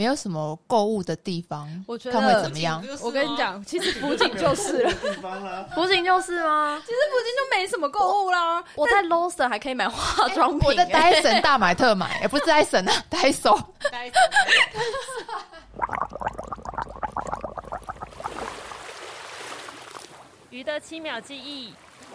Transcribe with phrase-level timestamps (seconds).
[0.00, 2.82] 没有什么购物的地方，我觉得看会怎么样？
[3.02, 4.90] 我跟你讲，其实福井就是了，
[5.74, 6.82] 福井就是吗？
[6.86, 8.64] 其实福井就没什么购物啦。
[8.76, 13.62] 我在 Lawson 还可以买化妆品，我在 Dyson 大买特买，也不是 Dyson 啊，Daiso。
[20.48, 21.74] 鱼的 七秒记忆。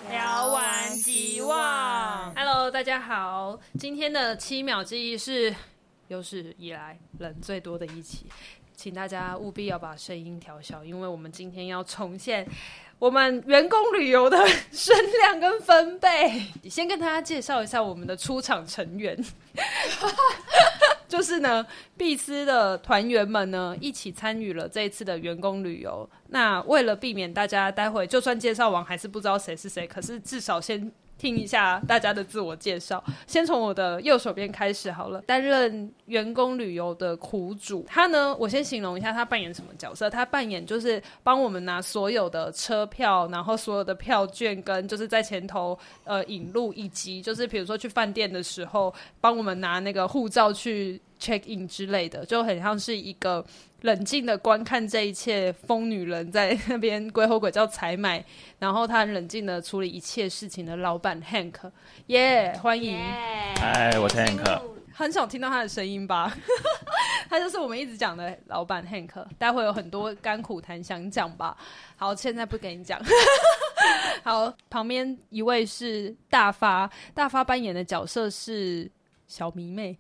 [0.10, 2.34] 聊完即忘。
[2.36, 5.56] Hello，大家好，今天的七秒记忆是
[6.08, 8.26] 有史以来人最多的一期，
[8.76, 12.48] 请大家务必要把声音调小，因为我们今天要重现
[13.00, 14.38] 我们员工旅游的
[14.72, 16.46] 声量跟分贝。
[16.70, 19.18] 先跟大家介绍一下我们的出场成员。
[21.08, 21.66] 就是呢，
[21.96, 26.08] 碧斯的团员们呢一起参与了这一次的员工旅游。
[26.30, 33.04] 那为了避免大家待会就算介绍完还是不知道谁是谁，可是至少先听一下大家的自我介绍。
[33.26, 35.22] 先从我的右手边开始好了。
[35.22, 40.10] 担任员工旅游的苦主，他呢，我先形容一下他扮演什么角色。
[40.10, 53.44] 他扮演就是帮我们拿所有的车票，然后所有的票券跟就是在前头呃引路，以及就是比如说去饭店的时候帮我们拿那个护照去 check in 之类的，就很像是一个
[53.86, 58.24] 冷静的观看这一切疯女人在那边鬼吼鬼叫采买，
[58.58, 61.54] 然后他很冷静的处理一切事情的老板 Hank，
[62.08, 64.62] 耶、yeah，欢迎，哎、我是 Hank，
[64.92, 66.36] 很少听到他的声音吧？
[67.30, 71.56] 他就是我们一直讲的老板 Hank，待会有很多甘苦谈想讲吧？
[71.96, 73.00] 好，现在不给你讲。
[74.26, 78.90] 好，旁边一位是大发，大发扮演的角色是
[79.28, 79.96] 小迷妹。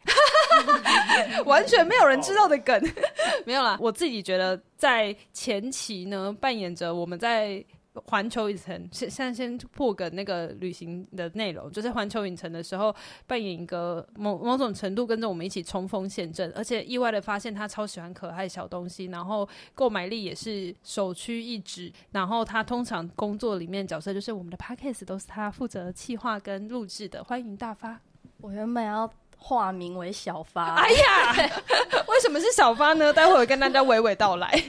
[1.45, 2.81] 完全没有人知道的梗，
[3.45, 3.77] 没有啦。
[3.79, 7.63] 我自己觉得，在前期呢，扮演着我们在
[8.07, 12.93] 环球影城，现现在先破梗那个旅行的内容，就是环球影城的时候，
[13.25, 21.89] 扮演一个某某种程度跟着我们一起冲锋陷阵，而且意外的发现他超喜欢可爱小东西，然后购买力也是首屈一指。
[22.11, 27.23] 然后他通常工作里面角色就是我们的 Podcast 都是他负责企划跟录制的。
[27.23, 27.97] 欢迎大发，
[28.41, 29.09] 我原本要。
[29.37, 31.51] 化名为小发，哎呀，
[32.07, 33.13] 为什么是小发呢？
[33.13, 34.63] 待会儿跟大家娓娓道来。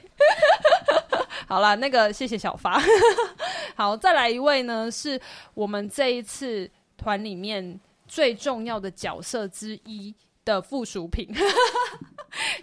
[1.49, 2.83] 好了，那个谢谢小发。
[3.77, 5.21] 好，再来一位呢，是
[5.55, 11.29] 我们这一次团里面最重要的角色之一的附属品。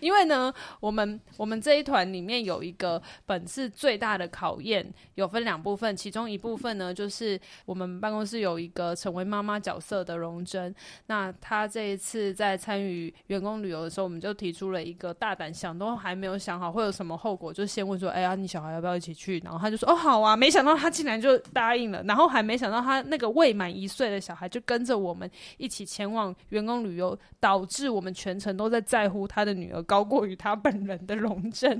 [0.04, 10.74] 因为呢，我们我们这一团里面有一个本次最大的考验，有分两部分，其中一部分呢，就是我们办公室有一个成为妈妈角色的荣珍，
[11.08, 19.40] 那她这一次在参与员工旅游的时候，我们就提出了一个大胆想都还没有想好会有什么后果，就先问说，哎呀，你小孩要不要一起去？
[19.46, 29.82] 然后他就说，哦，好啊，没想到他竟然就答应了，然后还没想到他那个未满一岁的小孩就跟着我们一起前往员工旅游，导致我们全程都在在乎他的女儿。
[29.94, 31.80] 高过于他本人的荣珍。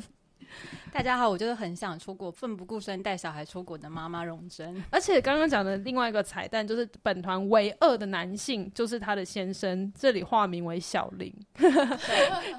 [0.92, 4.84] 大家好，我就是很想出国、奋不顾身带小孩出国的妈妈荣珍。
[4.92, 11.34] 而且刚刚讲的另外一个彩蛋，就是本团唯二的男性，就是他的先生，这里化名为小林，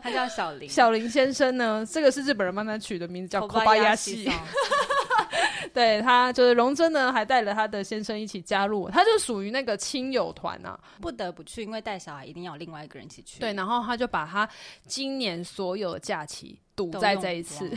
[0.02, 0.68] 他叫小林。
[0.68, 4.28] 小林先生呢，这个是日本人帮他取的名字，叫 Kobayashi。
[5.74, 13.40] 对，他就是荣臻呢，还带了他的先生一起加入，他就属于那个亲友团啊，不得不去，因为带小孩一定要有另外一个人一起去。
[13.40, 14.48] 对，然后他就把他
[14.86, 17.68] 今年所有的假期堵在这一次。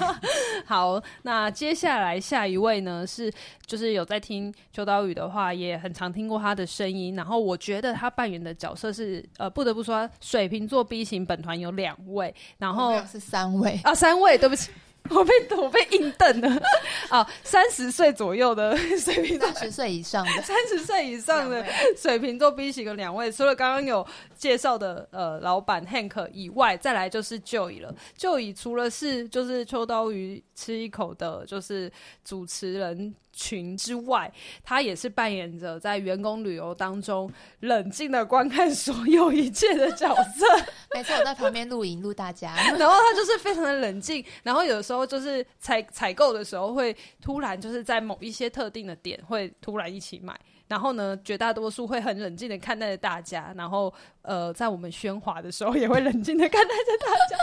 [0.64, 3.30] 好，那接下来下一位呢，是
[3.66, 7.14] 就是有在听秋刀鱼的话，也很常听过他的声音。
[7.14, 14.70] 然后我觉得他扮演的角色是呃，不得不说，水瓶座 B 型本团有两位，然后是三位啊，三位，对不起。
[15.10, 16.60] 我被我被硬瞪了
[17.10, 17.30] 啊！
[17.42, 21.64] 三十岁左右的水瓶座，三十岁以上的， 三十岁以上的
[21.96, 27.94] 水瓶座 B 型的两位，除了刚刚有介绍的呃老板 Hank 以外，再来就是 Joy 了。
[28.18, 31.92] Joy 除了是就是秋刀鱼吃一口的，就是
[32.24, 33.14] 主持人。
[33.34, 37.30] 群之外，他也是扮演着在员工旅游当中
[37.60, 40.46] 冷静的观看所有一切的角色。
[40.94, 50.38] 没错，我在旁边录影录大家， 然后他就是非常的冷静，然后有时候就是采采购的时候会突然就是在某一些特定的点会突然一起买。
[50.66, 57.36] 然后呢，绝大多数会很冷静的看待着大家，然后呃，在我们喧哗的时候也会冷静的看待着大家，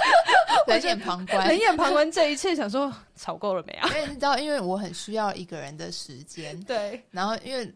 [0.73, 3.88] 冷眼旁观，冷眼旁观这一切，想说吵够了没啊？
[3.89, 7.01] 因为你知道，因为我很需要一个人的时间，对。
[7.12, 7.73] 然后因为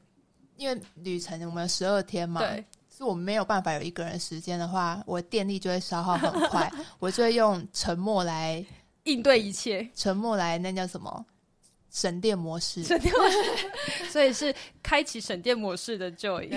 [0.58, 2.66] 因为旅程我们十二天嘛，对，
[2.98, 8.66] 是我们没有办法有一个人时间的话，我电力就会消耗很快， 我就会用沉默来
[9.04, 11.26] 应对一切，沉默来那叫什么？
[11.96, 13.38] 省电模式，省电模式，
[14.12, 14.54] 所以是
[14.84, 16.50] 开启省电模式的 Joy。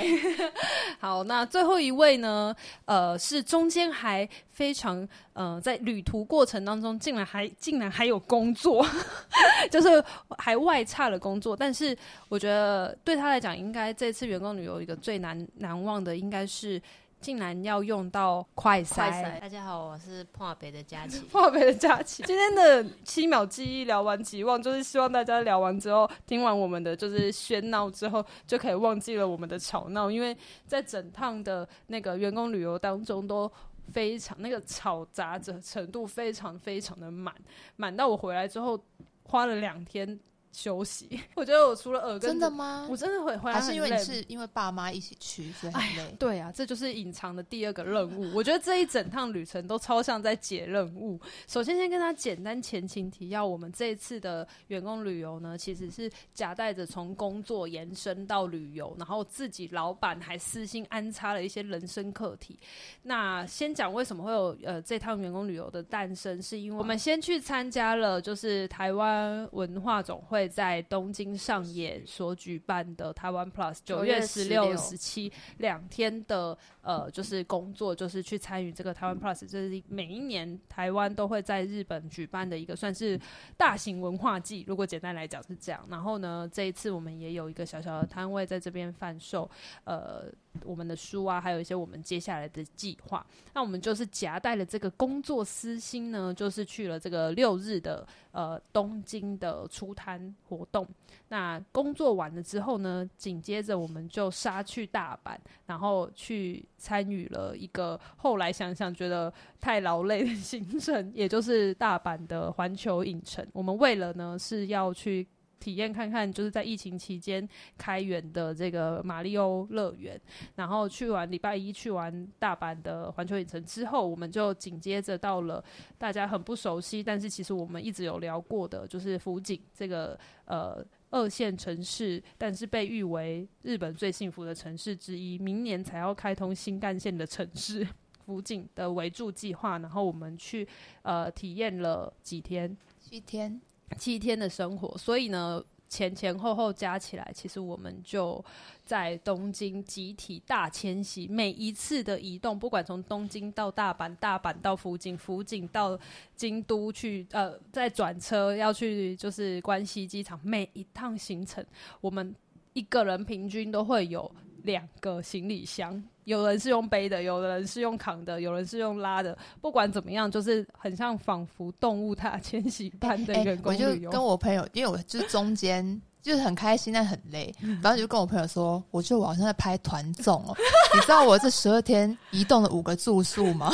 [0.98, 2.52] 好，那最后一位呢？
[2.86, 8.84] 呃，是中间还非常呃，在旅途过程当中，竟然还竟然还有工作，
[9.70, 10.02] 就是
[10.38, 11.56] 还外差了工作。
[11.56, 11.96] 但是
[12.28, 16.82] 我觉得对他来讲，应该这次员工旅游一个最难难忘的，应该是。
[17.20, 19.38] 竟然要用到快塞！
[19.40, 21.20] 大家好，我是破北的佳琪。
[21.30, 33.50] 破北的佳琪，今天的七秒记忆聊完即忘，就是希望大家聊完之后，听完我们的就是喧闹之后，就可以忘记了我们的吵闹，因为在整趟的那个员工旅游当中，都
[33.92, 37.34] 非常那个吵杂的程度非常非常的满，
[37.76, 38.78] 满到我回来之后
[39.24, 40.18] 花了两天。
[40.58, 42.84] 休息， 我觉得我除了耳根，真的吗？
[42.90, 46.16] 我真的会回来，还是因为你是因为爸妈一起去，所以很累。
[46.18, 48.34] 对啊，这就是隐藏的第二个任务。
[48.34, 51.20] 我觉得这一整趟旅程都超像在解任务。
[51.46, 62.58] 首先，先跟他简单前情提要，我们这一次的员工旅游呢，其实是夹带着从工作延伸到旅游，然后自己老板还私心安插了一些人生课题。
[63.02, 70.47] 那先讲为什么会有呃这趟员工旅游的诞生，是因为我们先去参加了就是台湾文化总会。
[70.48, 83.20] 会在东京上野所举办的台湾 Plus 九月十六、十七两天的呃，就是工作，就是去参与这个台湾 Plus，这是每一年台湾都会在日本举办的一个算是
[83.56, 84.64] 大型文化季。
[84.66, 89.50] 如果简单来讲是这样，然后呢，这一次我们也有一个小小的摊位在这边贩售，
[89.84, 90.32] 呃。
[90.64, 93.24] 我们的书啊，还有一些我们接下来的计划。
[93.54, 100.86] 那我们就是夹带了这个工作私心呢，就是去了这个六日的呃东京的出摊活动。
[101.28, 105.36] 那工作完了之后呢，紧接着我们就杀去大阪，
[105.66, 113.46] 然后去参与了一个后来想想觉得太劳累的行程，也就是大阪的环球影城。
[113.52, 115.26] 我们为了呢是要去。
[115.58, 117.46] 体验看看，就是在疫情期间
[117.76, 120.20] 开园的这个马里欧乐园，
[120.56, 125.62] 然后去完礼拜一去完大阪的环球影城之后，我们就紧接着到了
[125.96, 137.86] 大家很不熟悉，但是其实我们一直有聊过的，就是福井这个呃二线城市，但是被誉为日本最幸福的城市之一，明年才要开通新干线的城市
[138.26, 140.68] 福井的围住计划，然后我们去
[141.02, 143.60] 呃体验了几天，七天。
[143.96, 148.44] 七天的生活，所以呢，前前后后加起来，其实我们就
[148.84, 151.26] 在东京集体大迁徙。
[151.26, 155.98] 每一次的移动，不管从东京到大阪，大阪到福井，福井到
[156.36, 161.64] 京都去，呃，再转车要去就是关西机场，每一趟行程，
[162.00, 162.34] 我们
[162.74, 164.30] 一个人平均都会有
[164.68, 166.00] 两个行李箱。
[166.24, 169.36] 有人是用背的，有的人是用扛的，有人是用拉的。
[169.62, 173.88] 不管怎么样，就是很像仿佛动物它迁徙般的员工旅游。
[173.88, 175.82] 我就跟我朋友，因为我就是中间
[176.20, 177.54] 就是很开心，但很累。
[177.82, 180.54] 然后就跟我朋友说，我觉得我好像在拍团综哦。
[180.94, 183.72] 你知道我这十二天移动了五个住宿吗？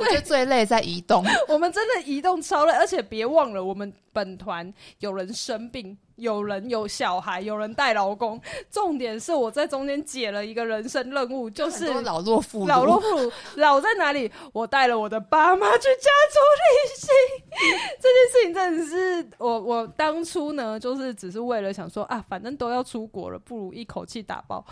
[0.00, 1.24] 我觉得最累在移动。
[1.48, 5.96] 我们真的移动超累，而且别忘了，我们本团有人生病。
[6.20, 8.38] 有人有小孩，有人带老公。
[8.70, 12.68] 重点是我在中间解了一个人生任务，就是老弱妇孺。
[12.68, 14.30] 老弱妇孺，老在哪里？
[14.52, 17.08] 我带了我的爸妈去家族旅行。
[17.98, 24.62] 这件事情真的是我，我当初呢，就是只是为了想说啊，反正都要出国了，不如一口气打包。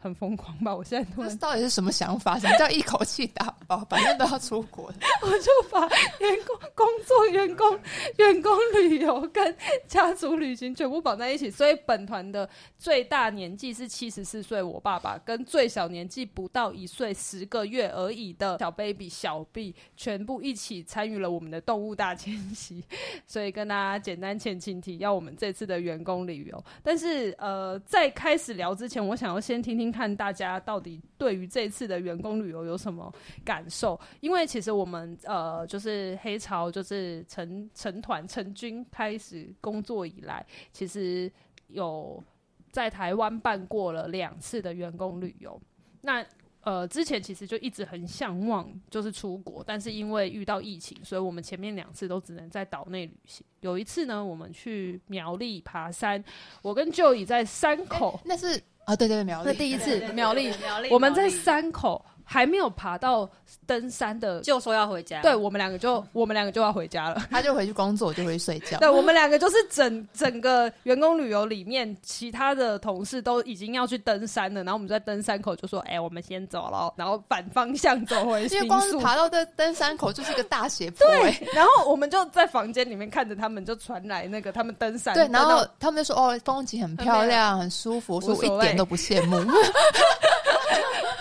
[0.00, 0.74] 很疯狂吧？
[0.74, 2.38] 我现在突然这到底是什么想法？
[2.38, 3.84] 什么叫一口气打包？
[3.90, 4.86] 反正都要出国，
[5.22, 5.80] 我就把
[6.18, 7.78] 员工工作、员工
[8.16, 9.54] 员工旅游跟
[9.86, 11.50] 家族旅行全部绑在一起。
[11.50, 12.48] 所以本团的
[12.78, 22.82] 最大年纪是七十四岁，我爸爸跟最小年纪不到一岁十个月而已的小 baby 小 B 全部一起参与了我们的动物大迁徙。
[23.28, 26.64] 所以跟大家简单前情提要，我们这次的员工旅游。
[26.82, 29.89] 但是呃，在开始聊之前，我想要先听听。
[29.90, 33.12] 看大家到底对于这次的员工旅游有什么
[33.44, 33.98] 感受？
[34.20, 41.30] 因为其实我们呃，就是黑潮，就是成成团成军开始工作以来，其实
[41.68, 42.22] 有
[42.70, 45.60] 在台湾办过了两次的员工旅游。
[46.02, 46.24] 那
[46.62, 53.44] 呃，之前其实就一直很向往，就是出国，但是因为遇到疫情，所以我们前面两次都只能在岛内旅行。
[53.60, 56.22] 有一次呢，我们去苗栗爬山，
[56.60, 58.62] 我跟舅姨在山口，那是。
[58.90, 63.28] 啊，对对对，苗栗，那第一次苗栗，苗栗，我们在山口还没有爬到
[63.66, 65.20] 登山的，就说要回家。
[65.20, 67.26] 对，我们两个就 我们两个就要回家了。
[67.28, 68.78] 他就回去工作，我就回去睡觉。
[68.78, 76.94] 对，我们两个就是整整个员工旅游里面，其他的同事都已经要去登山了，然后我们在登山口就说：“哎、欸，我们先走了。
[76.96, 78.54] ”然后反方向走回去。
[78.54, 81.32] 因为光是爬到登登山口就是一个大斜坡、欸。
[81.32, 85.14] 对，然后我们就在房间里面看着他们，就传来那个他们登山。
[85.14, 89.36] 对，然后他们就说：“哦，风景很漂亮，很舒服。”我说：“我一点都不羡慕。”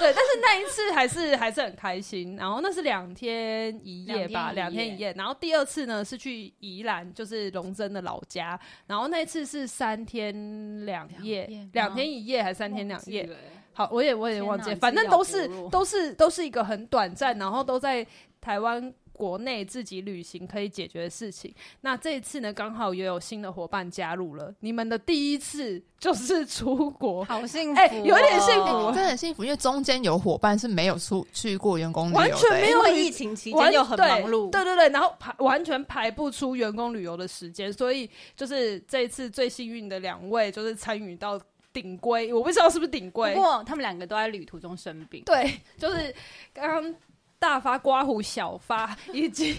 [0.09, 2.35] 对，但是那一次还是还是很开心。
[2.35, 5.13] 然后那是两天一夜吧，两天，天一夜。
[5.13, 8.59] 然后第二次呢是去宜兰，就是龙珍的老家。
[8.87, 13.29] 然后那次是三天两夜，两天一夜还是三天两夜？
[13.73, 18.05] 好，我也我也忘记，反正都是都是都是一个很短暂，然后都在
[18.41, 18.93] 台湾。
[19.19, 24.55] 国内自己旅行可以解决的事情，那这一次呢，刚好也有新的伙伴加入了。
[24.61, 29.43] 你们的第一次就是出国，好幸福、哦，哎、欸，有点幸福，真的很幸福。
[29.43, 41.37] 因为中间有伙伴是没有出去过员工旅游，完全没有疫情期间又很忙碌，对对对，然后排完全排不出员工旅游的时间，所以就是这一次最幸运的两位就是参与到
[41.73, 46.15] 顶规，我不知道是不是顶规，不过他们两个都在旅途中生病，对，就是
[46.53, 46.95] 刚刚。
[47.39, 49.55] 大发刮胡，小发以及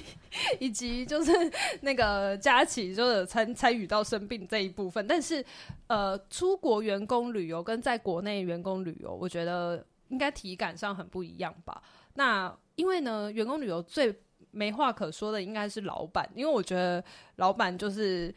[0.58, 1.32] 以及就是
[1.80, 5.04] 那个佳琪，就是参参与到生病这一部分。
[5.06, 5.44] 但是，
[5.86, 11.82] 呃，出国员工旅游跟在国内员工旅游，我觉得应该体感上很不一样吧。
[12.14, 14.14] 那因为呢，员工旅游最
[14.50, 17.02] 没话可说的应该是老板，因为我觉得
[17.36, 18.32] 老板就是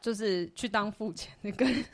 [0.00, 1.84] 就是去当付钱的跟。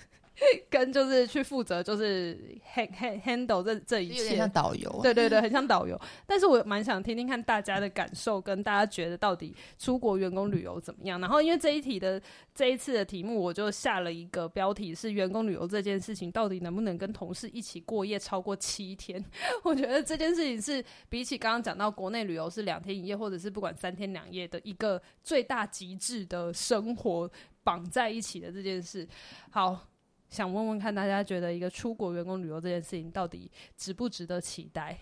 [0.70, 2.38] 跟就是去负责，就是
[2.74, 5.00] hand handle 这这一切，有点像导游。
[5.02, 6.00] 对对对，很像导游。
[6.26, 11.20] 但是我蛮想听听看大家的感受，跟大家觉得到底出国员工旅游怎么样。
[11.20, 12.20] 然后因为这一题的
[12.54, 19.24] 这一次的题目，我就下了一个标题是员工旅游这件事情到底能不能跟同事一起过夜超过七天？
[19.64, 27.30] 我觉得这件事情是比起刚刚讲到国内旅游是两天一夜，或者是不管三天两夜的一个最大极致的生活
[27.64, 29.06] 绑在一起的这件事。
[29.50, 29.88] 好。
[30.30, 34.98] 想问问看，大家觉得一个出国员工旅游这件事情到底值不值得期待？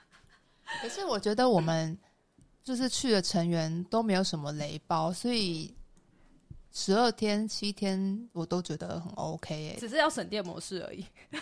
[0.82, 1.96] 可是我觉得我们
[2.64, 5.72] 就是去的成员都没有什么雷包，所以
[6.78, 11.02] 十二天、七天我都觉得很 OK 欸，只是要省电模式而已。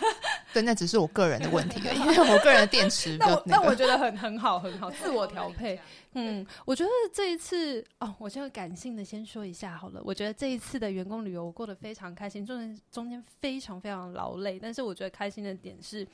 [0.53, 5.77] 对，那只是我个人的问题而已， 因为我个人的电池、那我，那我觉得很很好，很好，自我调配。
[6.13, 10.01] 嗯，我觉得这一次哦，我就感性的先说一下好了。
[10.05, 16.07] 我觉得这一次的员工旅游我过得非常开心，中间中间非常非常劳累，但是我觉得开心的点是，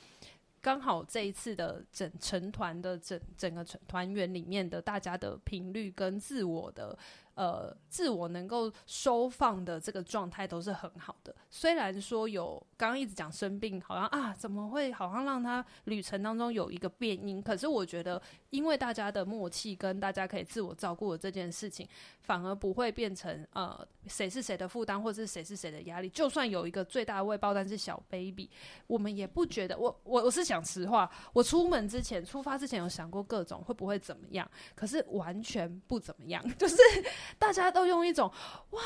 [0.60, 6.98] 刚好这一次的整成团的整整个成团员里面的大家的频率跟自我的。
[7.34, 11.34] 呃，自我能够收放的这个状态都是很好的。
[11.48, 17.40] 虽然说有刚刚一直讲生病，好像啊，怎么会好像让他旅程当中有一个变音？
[17.42, 18.20] 可是我觉得，
[18.50, 21.88] 因为大家的默契跟大家可以自我照顾的这件事情，
[22.20, 26.10] 反而不会变成呃谁是谁的负担，或者是谁是谁的压力。
[26.10, 28.50] 就算有一个最大的未爆弹是小 baby，
[28.86, 29.78] 我们也不觉得。
[29.78, 36.76] 我我我是讲实话，我出门之前出发之前有想过各种会不会怎么样，可是完全不怎么样，就是。
[37.38, 38.30] 大家都用一种
[38.70, 38.80] 哇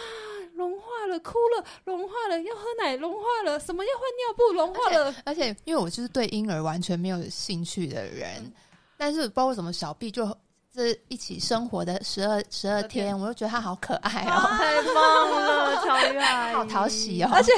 [0.55, 5.15] 融化了，哭了，融化了，要喝奶，融化了，什么要换尿布，融化了。
[5.25, 8.53] 而且，而且因为我就是对婴儿完全没有兴趣的人，嗯、
[8.97, 10.27] 但是不知道为什么小 B 就
[10.75, 17.31] 这一起生活的十二十二天，我就觉得他好可爱哦，啊、太棒了，超可爱，好讨喜哦。
[17.33, 17.53] 而且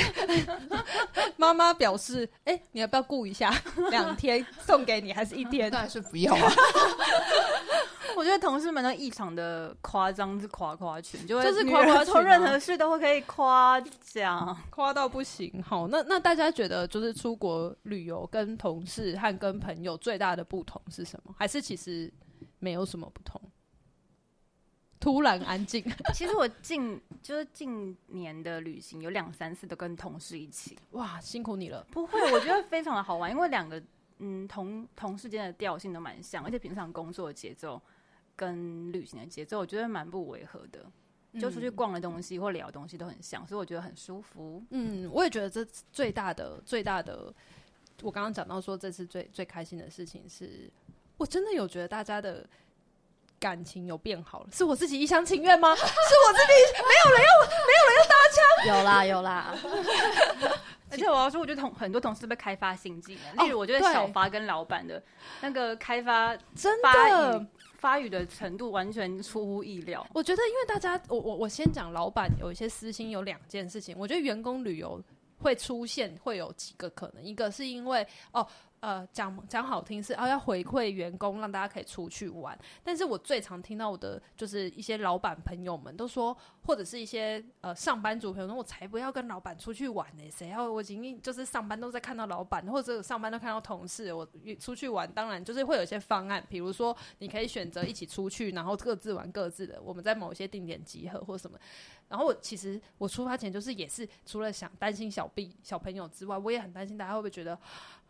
[1.36, 3.52] 妈妈表示，哎、欸，你要不要顾一下？
[3.90, 5.70] 两天送给你，还是一天？
[5.70, 6.52] 当然是不要啊。
[8.18, 15.62] 我觉得同事们都异常的夸张，是夸夸群，就 就是夸夸群，做任何事都会可以夸奖，夸到不行。
[15.62, 21.32] 好，那那大家觉得，就是出国旅游跟同事和跟朋友最大的不同是什么？
[21.38, 22.12] 还是其实
[22.58, 23.40] 没有什么不同？
[24.98, 25.84] 突然安静。
[26.12, 31.86] 其实我近就是近年的旅行有两三次都跟同事一起，哇，辛苦你了。
[31.92, 33.80] 不会，我觉得非常的好玩，因为两个
[34.18, 37.80] 嗯同同事间的调性都蛮像，而且平常工作的节奏。
[38.38, 40.86] 跟旅行的节奏，我觉得蛮不违和的。
[41.38, 44.64] 就出去逛的东西或聊的东西都很像，所以我觉得很舒服。
[44.70, 47.32] 嗯，我也觉得这最大的最大的，
[48.00, 50.72] 我刚刚讲到说这次最最开心的事情是，
[51.18, 52.48] 我真的有觉得大家的
[53.38, 54.48] 感情有变好了。
[54.50, 55.74] 是我自己一厢情愿吗？
[55.76, 56.52] 是我自己
[56.82, 57.30] 没有人要
[57.66, 58.78] 没有人要搭腔？
[58.78, 59.54] 有啦有啦。
[60.90, 65.00] 而且我要说，我觉得同很多同事被开发新技能，例如我觉得小发跟老板的
[65.42, 67.46] 那个开发真的。
[67.78, 70.06] 发语的程度完全出乎意料。
[70.12, 73.96] 我觉得，因为大家，我我我先讲，老板有一些私心，有两件事情。
[73.98, 75.02] 我觉得员工旅游
[75.38, 78.46] 会出现会有几个可能，一个是因为哦，
[78.80, 82.56] 呃，讲讲好听是啊，要回馈员工，让大家可以出去玩。
[82.84, 94.26] 但是我最常听到我的就是一些老板朋友们都说，或者是一些呃上班族朋友说，我才不要跟老板出去玩呢、谁要我仅仅就是上班都在看到老板，或者上班都看到同事，我
[94.60, 101.58] 出去玩，当然就是会有一些方案，比如说你可以选择一起出去，然后各自玩各自的，我们在某些定点集合或什么。
[102.08, 107.58] 然后我其实我出发前就是也是除了想担心小 B 小朋友之外，我也很担心大家会不会觉得。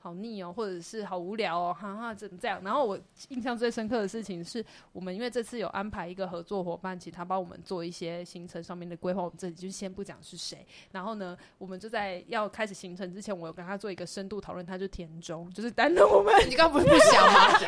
[0.00, 2.61] 好腻哦，或者是好无聊哦，哈哈，怎么这样？
[2.62, 2.99] 然后我
[3.31, 9.23] 印象最深刻的事情是我们因为这次有安排一个合作伙伴，请他帮我们做一些行程上面的规划。
[9.23, 10.64] 我们这里就先不讲是谁。
[10.93, 14.64] 然后呢，我们就在要开始行程之前，我有跟他做一个深度讨论。
[14.64, 16.35] 他就田中，就是担任我们。
[16.47, 17.59] 你刚不是不想 吗？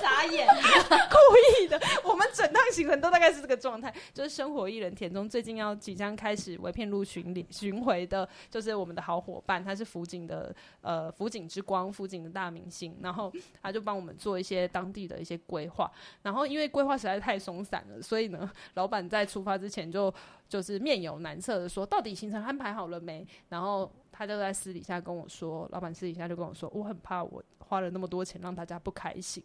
[0.00, 0.48] 傻眼，
[0.88, 1.78] 故意的。
[2.02, 11.75] 我们整趟行程都大概是这个状态，就是生活艺人田中最近要即将开始为片路巡礼巡回的，就是我们的好伙伴，他是福井的呃福井之光。
[11.92, 15.90] 附近的大明星，然后他就帮我们做一些当地的一些规划。
[16.22, 20.12] 然后因为规划实在太松散了，所以呢，老板在出发之前就
[20.48, 29.42] 就是面有难色的说：“到底行程安排好了没？”然后他就在私底下跟我说：“老板私底下就跟我说，我很怕我花了那么多钱让大家不开心。”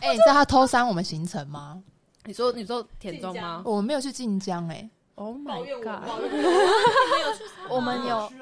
[0.00, 1.82] 哎，你知道他偷删我们行程吗？
[2.24, 3.62] 你说你说田中吗？
[3.66, 4.88] 我们没有去晋江哎。
[5.16, 6.02] Oh my god！
[7.68, 7.80] 我。
[7.80, 8.32] 们有，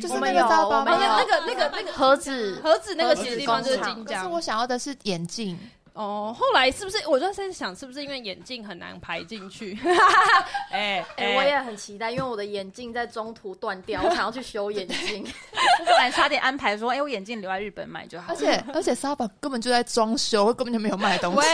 [0.00, 4.22] 就是那个没有那个那个那个盒子盒子那个其实地方就是晋江。
[4.22, 5.58] 可是我想要的是眼镜
[5.94, 6.34] 哦。
[6.38, 9.78] 后来是不是我就在想，是不是因为眼镜很难排进去？
[10.70, 15.24] 哎 哎，我也很期待，因为我的眼镜在中途断掉，我想要去修眼镜。
[15.80, 18.32] 我本来差点安排说，哎，我眼镜留在日本买就好。
[18.32, 21.48] 而且而且沙宝根本就在装修，根本就没有卖东西。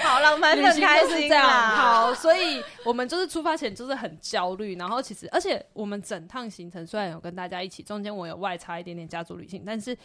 [0.00, 1.48] 好浪漫很开心这样。
[1.48, 9.96] 好，所以我们就是出发前就是很焦虑，然后其实，而且我们整趟行程虽然有跟大家一起，中间我有外差一点点家族旅行，但是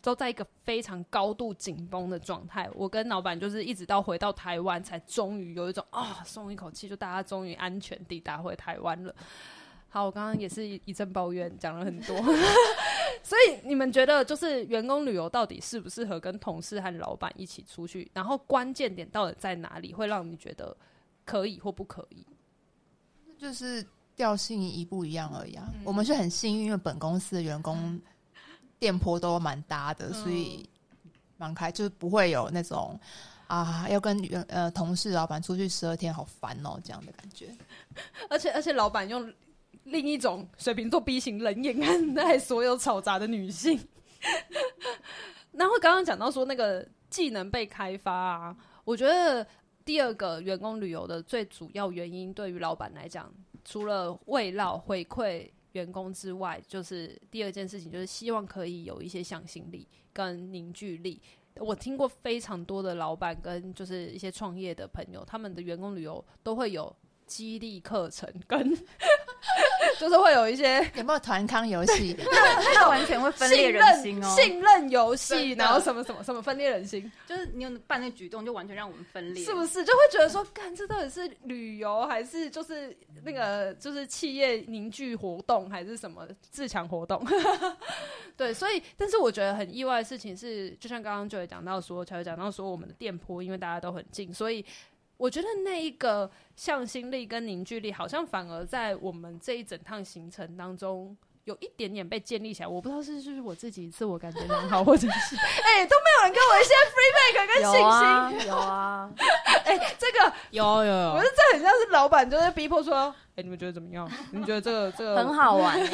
[0.00, 2.68] 都在一个非常高度紧绷的状态。
[2.74, 9.14] 我跟老板就是一直到回到台湾，才终于有一种啊，松一口气，就大家终于安全抵达回台湾了。
[9.88, 12.16] 好，我刚刚也是一阵抱怨，讲了很多。
[13.24, 18.08] 所以你们觉得，就是员工旅游到底适不适合跟同事和老板一起出去？
[18.14, 20.76] 然后关键点到底在哪里，会让你觉得
[21.24, 22.24] 可以或不可以？
[23.36, 25.68] 就是调性一不一样而已啊。
[25.74, 28.00] 嗯、我们是很幸运，因为本公司的员工
[28.80, 30.68] 电波都蛮搭的，嗯、所以
[31.36, 32.98] 蛮开，就是不会有那种
[33.46, 37.54] 啊要跟员呃同事、老板出去十二天好烦哦这样的感觉。
[38.28, 39.32] 而 且而且，老板用。
[39.84, 43.80] 另一种水瓶座 B 型冷眼看待所有吵杂的女性。
[45.52, 49.44] 然后刚刚讲到说那个技能被开发啊，我觉得
[49.84, 53.32] 第二个员工旅游的最主要原因，对于老板来讲，
[53.64, 61.20] 除了慰劳回馈员工之外，就是第二件事情，就是希望可以有一些向心力跟凝聚力。
[61.56, 66.94] 我听过非常多的老板跟就是一些创业的朋友，他们的员工旅游都会有。
[67.30, 68.76] 激励课程跟
[70.00, 72.16] 就是会有一些有没有团康游戏？
[72.32, 74.34] 那那完全会分裂人心哦。
[74.34, 79.84] 信任游戏，然后什么什么什么分裂人心，就是你有办那举动，就完全让我们分裂，是不是？
[79.84, 87.22] 就会觉得说，干这到底是旅游还是就是那个就是企业凝聚活动还是什么自强活动？
[88.38, 94.64] 对，所以但是我觉得很意外的事情是，就像刚刚就有讲到说，才有讲到说我们的店铺，因为大家都很近，所以。
[95.20, 102.66] 我觉得那一个向心力跟凝聚力，好像反而在我们这一整趟行程当中有一点点被建立起来。
[102.66, 108.48] 我不知道是是不是我自己自我感觉良好，或者是 哎、欸、都没有人给我一些 feedback 跟信心。
[108.48, 109.12] 有啊，
[109.66, 114.10] 哎、欸，这个有有有，我觉得这很像是老板就在逼迫说，哎、欸，你们觉得怎么样？
[114.32, 115.92] 你们觉得这个这个很好玩、欸，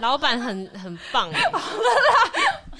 [0.00, 1.30] 老板很很棒。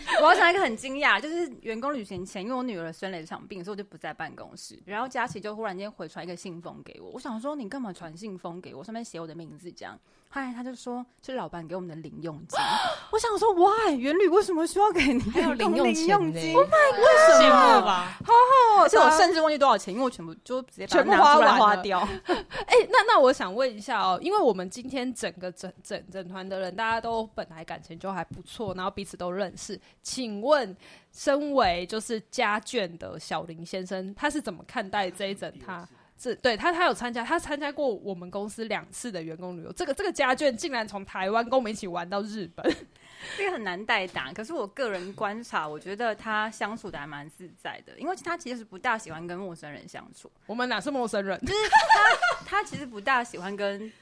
[0.21, 4.79] 我要讲一个很惊讶，就是员工旅行前，因为我女儿生了一场病，所以我就不在办公室。
[4.85, 8.83] 然后佳琪就忽然间回传一个信封给我，我想说你干嘛传信封给我？
[8.83, 9.99] 上面写我的名字这样。
[10.31, 12.59] 后来他就说是老板给我们的零用金。
[13.11, 13.97] 我想说，why？
[13.97, 16.99] 元旅为什么需要给你还有零用金？Oh my god！
[16.99, 18.19] 为什么吧？
[18.25, 18.33] 好
[18.77, 22.01] 好，而且我甚至忘记多少钱，因为我全部就直接全部花完花掉。
[22.29, 29.81] 哎、欸，那那我想问一下哦，因为我们今天整个整整整团的人，大家都本来感情就还不错，然后彼此都认识。
[30.03, 30.77] 请问，
[31.11, 35.89] 身为就是家眷的小林先生，他是怎么看待这一整他？
[36.19, 39.73] 这对他，他有参加，他参加过我们公司两次的员工旅游。
[39.73, 42.77] 这个这个家眷竟然从台湾跟我们一起玩到日本，
[43.39, 44.33] 这个很难代答。
[44.33, 50.29] 可是我个人观察，我觉得他相处的还蛮自在的，因为他其实不大喜欢跟陌生人相处。
[50.47, 51.39] 我们哪是陌生人？
[51.41, 53.93] 就是他，他其实不大喜欢跟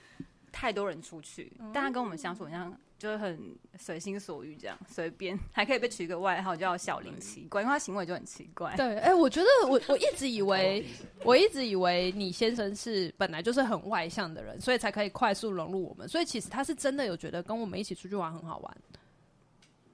[0.51, 2.75] 太多人出去，但他跟我们相处好像。
[2.99, 3.39] 就是很
[3.79, 8.75] 随心所欲这样，随便还可以被取一个外号叫小林奇怪，因为他行为就很奇怪。
[8.75, 10.83] 对，哎、欸，我觉得我我一直以为，
[11.23, 16.09] 我一直以为你先生是本来就是很外向的人，所以才可以快速融入我们。
[16.09, 18.77] 所以其实他是真的有觉得跟我们一起出去玩很好玩，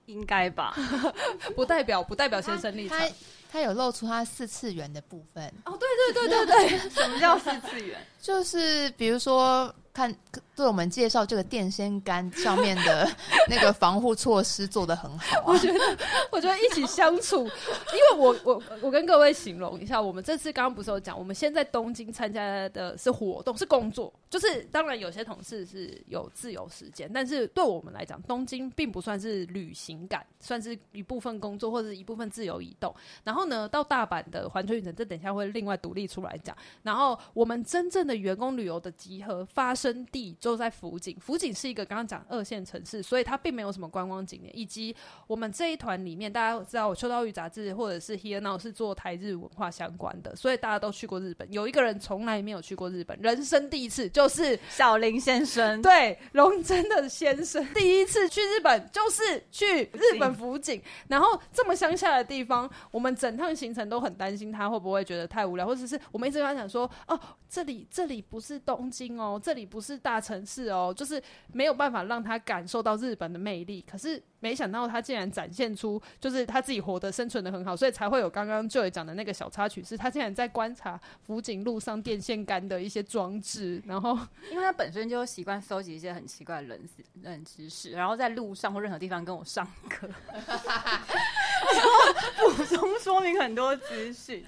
[0.06, 0.76] 应该吧？
[1.56, 2.96] 不代表不代表先生立场。
[2.98, 3.08] 他
[3.50, 5.44] 他有露出他四次元的部分。
[5.64, 7.98] 哦，对对对对对， 什么叫四次元？
[8.20, 9.74] 就是比如说。
[9.92, 10.14] 看，
[10.56, 13.06] 对我们介绍这个电线杆上面的
[13.48, 15.44] 那个防护措施做的很好啊。
[15.46, 15.98] 我觉得，
[16.30, 32.94] 我觉得一起相处，因为我我我跟各位形容一下，我们这次刚刚不是有讲，我们现在东京参加的是活动，是工作，就是当然有些同事是有自由时间，但是对我们来讲，东京并不算是旅行感，算是一部分工作或者一部分自由移动。
[33.24, 36.56] 然后呢，到大阪的环球影城，这等一下会另外独立出来讲。
[36.82, 39.92] 然后我们真正的员工旅游的集合发生。
[39.92, 44.56] 生地就在福井，福井是一个刚刚讲二线城市，所以它并没有什么观光景点。
[44.56, 44.94] 以及
[45.26, 51.52] 我们这一团里面，大家知道我秋刀鱼杂志或者是 Here Now 是做台日文化相关的，所以大家都去过日本。
[51.52, 55.82] 有一个人从来没有去过日本，人生第一次就是小林先生。
[55.82, 67.18] 对，龙真的先生 第一次去日本就是去日本福井，然后这么乡下的地方，我们整趟行程都很担心他会不会觉得太无聊，或者是我们一直跟他讲说，哦，
[67.48, 73.82] 这里这里不是东京哦，这里不是大城市哦，就是没有办法让他感受到日本的魅力。
[73.90, 83.82] 可是没想到他竟然展现出，就是他自己活得生存得很好，所以才会有刚刚 Joy 讲的那个小插曲，是他竟然在观察福井路上电线杆的一些装置。
[83.86, 84.10] 然后，
[84.52, 86.80] 因为他本身就习惯收集一些很奇怪的冷
[87.22, 90.06] 冷知识，然后在路上或任何地方跟我上课，
[90.36, 94.44] 然后补充说明很多资讯，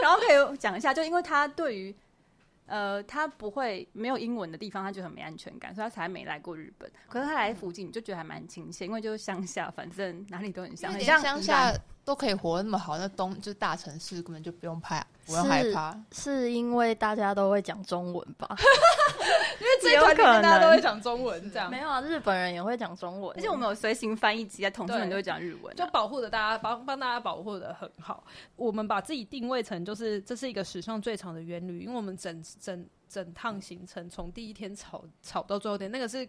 [0.00, 1.92] 然后可以讲一下，就因为他对于。
[2.68, 6.90] 呃，他不会没有英文的地方，他就很没安全感，所以他才没来过日本。
[7.08, 11.72] 可是他来福井，就觉得还蛮亲切，因为就是乡下，反正哪里都很像，很像乡下
[12.08, 15.92] 都可以活得那么好，那东就是大城市根本就不用怕，不用害怕。
[16.10, 18.48] 是，是因为大家都会讲中文吧？
[19.60, 22.00] 因为这一团里面大家都会讲中文，这样没有啊？
[22.00, 28.24] 日本人也会讲中文，而且我们有随行翻译机，在同事们都会讲日文，啊，就保护的大家帮帮大家保护的很好。
[28.56, 32.86] 我们把自己定位成就是这是一个史上最长的远旅，因为我们整整。
[33.10, 36.28] 整趟行程从第一天吵吵到最后天，那个是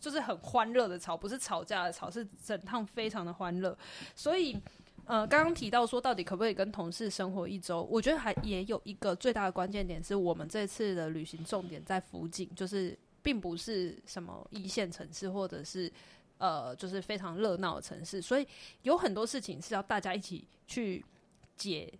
[0.00, 3.76] 就是很欢乐的吵，不是吵架的吵，是整趟非常的欢乐。
[4.14, 4.58] 所以，
[5.06, 15.90] 呃，刚刚提到说到底可不可以跟同事生活一周，我觉得还也有一个最大的关键点，是我们这次的旅行重点在福井，就是并不是什么一线城市，或者是
[16.38, 18.46] 呃，就是非常热闹的城市，所以
[18.82, 21.04] 有很多事情是要大家一起去
[21.56, 21.92] 解。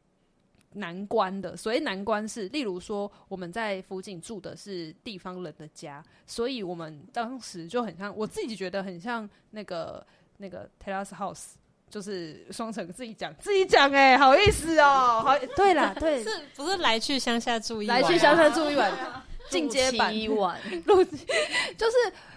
[0.73, 11.53] 难关的，所以难关是，例如说我们在福井住的是地方人的家，所以我们当时就很像，我自己觉得很像那个那个 Terra House，
[11.90, 18.92] 就是双城自己讲自己讲，哎，好意思哦， 好，对啦，对， 是不是来去乡下住一晚，来去乡下住一晚，
[19.51, 20.14] 进阶版。
[20.14, 21.96] 一晚，录，就是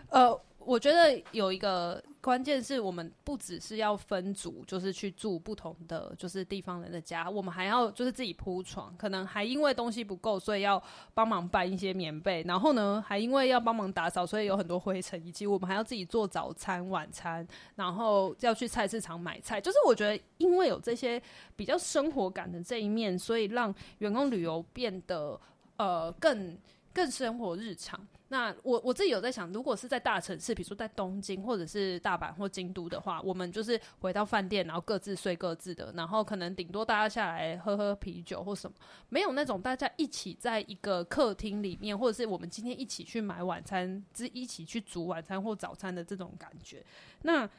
[0.10, 2.02] 呃，我觉得有一个。
[2.22, 10.82] 关键是我们不只是要分组，就是去住不同的就是地方人的家，我们还要就是自己铺床，可能还因为东西不够，所以要
[11.14, 19.62] 帮忙搬一些棉被，然后呢，还因为要帮忙打扫，所以有很多灰尘，以及我们还要自己做早餐、晚餐，然后要去菜市场买菜。
[19.62, 21.22] 就是我觉得，因为有这些
[21.56, 25.40] 比较生活感的这一面，所以让员工旅游变得
[25.78, 26.58] 呃更
[26.94, 28.06] 更生活日常。
[28.32, 38.78] 那我我自己有在想，如果是在大城市，比如说在东京或者是大阪或京都的话，我们就是回到饭店，然后各自睡各自的，然后可能顶多大家下来喝喝啤酒或什么，
[39.10, 46.86] 没有那种大家一起在一个客厅里面，或者是我们今天一起去买晚餐，是一起去煮晚餐或早餐的这种感觉。
[47.24, 47.50] 那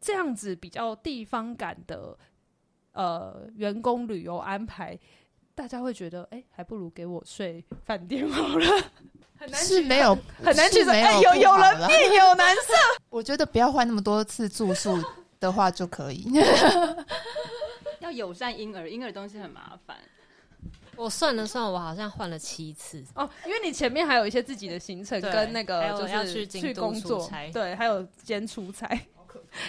[0.00, 2.18] 这样子比较地方感的
[2.90, 4.98] 呃员工旅游安排，
[5.54, 8.66] 大家会觉得，哎、还不如给我睡饭店好了。
[9.38, 12.74] 很难是没有很难去没有、欸、有有人面有难色。
[13.08, 14.98] 我觉得不要换那么多次住宿
[15.38, 16.26] 的话就可以。
[18.00, 19.96] 要友善婴儿，婴儿东西很麻烦。
[20.96, 28.86] 我算了算，我好像换了七次哦，因为你前面还有一些自己的行程跟那个就是要去去工作，对，还有兼出差。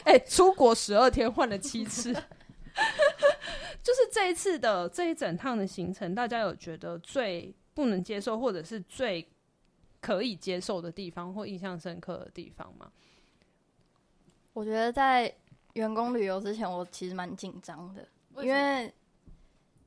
[0.03, 9.27] 哎、欸，出国十二天换了七次，就是这一次的这一整趟的行程，大家有觉得最不能接受，或者是最
[10.01, 12.91] 可以接受的地方或印象深刻的地方吗？
[14.53, 15.33] 我觉得在
[15.73, 18.07] 员工旅游之前，我其实蛮紧张的，
[18.41, 18.93] 因为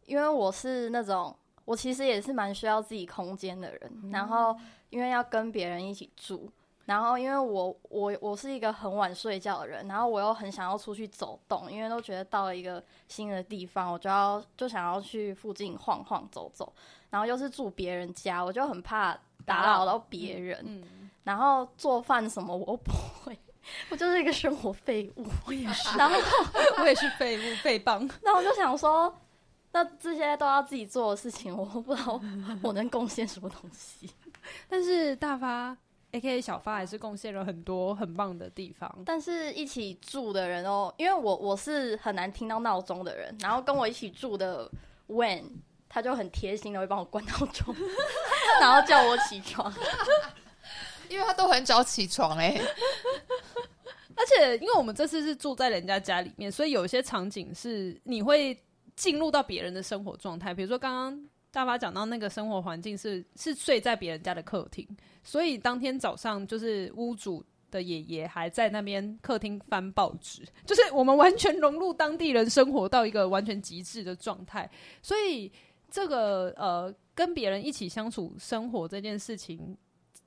[0.07, 4.57] 因为我是那种我其实也是蛮需要自己空间的人，嗯，然后
[4.90, 6.51] 因为要跟别人一起住，
[6.87, 16.72] 然后因为我我我是一个很晚睡觉的人，然后我又很想要出去走动，因为都觉得到了一个新的地方，我就要就想要去附近晃晃走走。
[17.11, 20.83] 然后又是住别人家，我就很怕打扰到别人。
[21.24, 22.90] 然后做饭什么我不
[23.22, 23.38] 会，
[23.90, 25.26] 我就是一个生活废物。
[25.46, 26.16] 我也是，然后
[26.78, 28.09] 我也是废物废棒。
[28.22, 29.14] 那我就想说，
[29.72, 32.20] 那这些都要自己做的事情，我不知道
[32.62, 34.11] 我能贡献什么东西。
[34.68, 35.76] 但是大发。
[36.14, 36.42] A.K.A.
[36.42, 44.70] 小发还是贡献了很多很棒的地方，但是一起住的人哦，因为我我是很难听到闹钟的人，然后跟我一起住的
[45.09, 45.44] When
[45.92, 47.74] 他就很贴心的会帮我关闹钟，
[48.61, 49.72] 然后叫我起床，
[51.11, 52.62] 因为他都很早起床哎、欸，
[54.16, 58.59] 而且因为我们这次是住在人家家里面，所以有些场景是你会
[58.96, 61.28] 进入到别人的生活状态，比如说刚刚。
[61.55, 64.88] 大发讲到那个生活环境是是睡在别人家的客厅，
[65.22, 74.66] 所以当天早上就是屋主的爷爷还在那边客厅翻报纸，就是我们完全融入当地人生活到一个完全极致的状态。
[75.02, 75.52] 所以
[75.92, 79.76] 这个呃跟别人一起相处生活这件事情，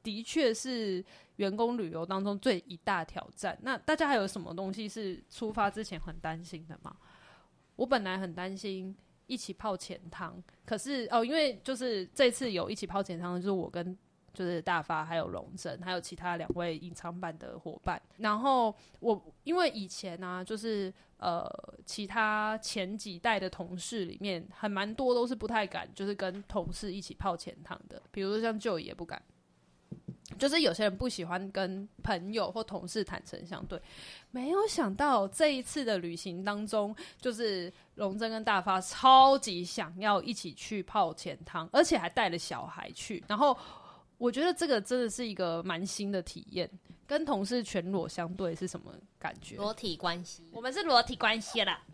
[0.04, 1.04] 的确是
[1.38, 3.58] 员工旅游当中最一大挑战。
[3.63, 6.95] 那大家还有什么东西是出发之前很担心的吗？
[7.75, 8.95] 我本来很担心。
[9.28, 13.97] 一起泡浅汤，可是哦，因为就是这次有一起泡浅汤，就是我跟
[14.36, 18.00] 就是大发还有龙珍，还有其他两位隐藏版的伙伴。
[18.17, 21.50] 然后我因为以前呢、啊，就是呃，
[21.86, 29.19] 其他前几代的同事里面，还蛮多都是不太敢，就是跟同事一起泡钱汤的，比如说像舅爷不敢。
[30.39, 33.80] 就是有些人不喜欢跟朋友或同事坦诚相对，
[34.32, 43.24] 没有想到这一次的旅行当中，就是龙珍跟大发超级想要一起去泡钱汤，而且还带了小孩去。
[43.28, 43.56] 然后
[44.17, 46.69] 我觉得这个真的是一个蛮新的体验，
[47.06, 49.56] 跟同事全裸相对是什么感觉？
[49.56, 51.82] 裸体关系，我们是裸体关系啦。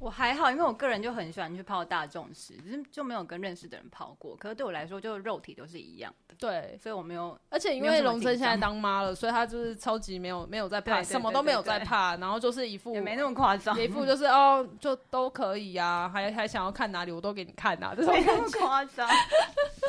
[0.00, 4.34] 我还好，因为我个人就很喜欢去泡大众池，只是就没有跟认识的人泡过。
[4.34, 6.34] 可是对我来说，就肉体都是一样的。
[6.38, 7.38] 对，所以我没有。
[7.50, 19.06] 而且因为龙珍现在当妈了，所以他就是超级没有没有在怕，什么都没有在怕，然后就是一副也没那么夸张，一副就是哦，就都可以啊，还还想要看哪里我都给你看啊，这种没那么夸张。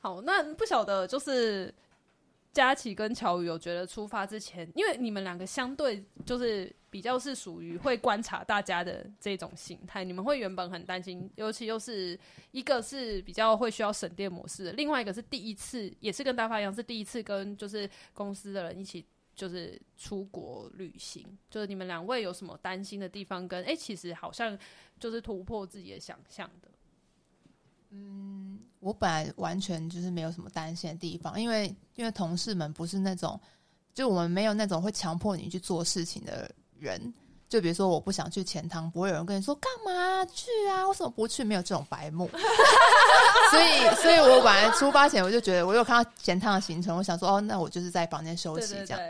[0.00, 1.74] 好，那不晓得就是。
[2.50, 12.18] 佳琪跟乔宇有觉得出发之前，因为你们两个相对就是比较是属于会观察大家的这种形态，你们会原本很担心，尤其又是
[12.50, 19.04] 一个是比较会需要省电模式的，另外一个是第一次，也是跟大发一样是第一次跟就是公司的人一起
[19.36, 23.62] 就是出国旅行，就是你们两位有什么担心的地方跟？
[23.62, 24.58] 跟、欸、哎，其实好像
[24.98, 26.67] 就是突破自己的想象的。
[27.90, 33.40] 嗯，我本来完全就是没有什么担心的地方，因为因为同事们不是那种，
[33.94, 37.12] 就我们没有那种会强迫你去做事情的人。
[37.48, 40.86] 就比如说，我不想去钱汤，不会有人跟你说干嘛去啊？
[40.86, 41.42] 为什么不去？
[41.42, 42.28] 没有这种白目。
[43.50, 49.00] 所以，所以我本来出发前我就觉得，我有看到钱汤的行程，我想说，哦，那我就是在房间休息这样。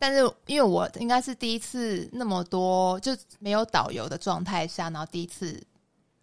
[0.00, 5.62] 但是，因为我应该是第一次那么多就没有导游的状态下，然后第一次。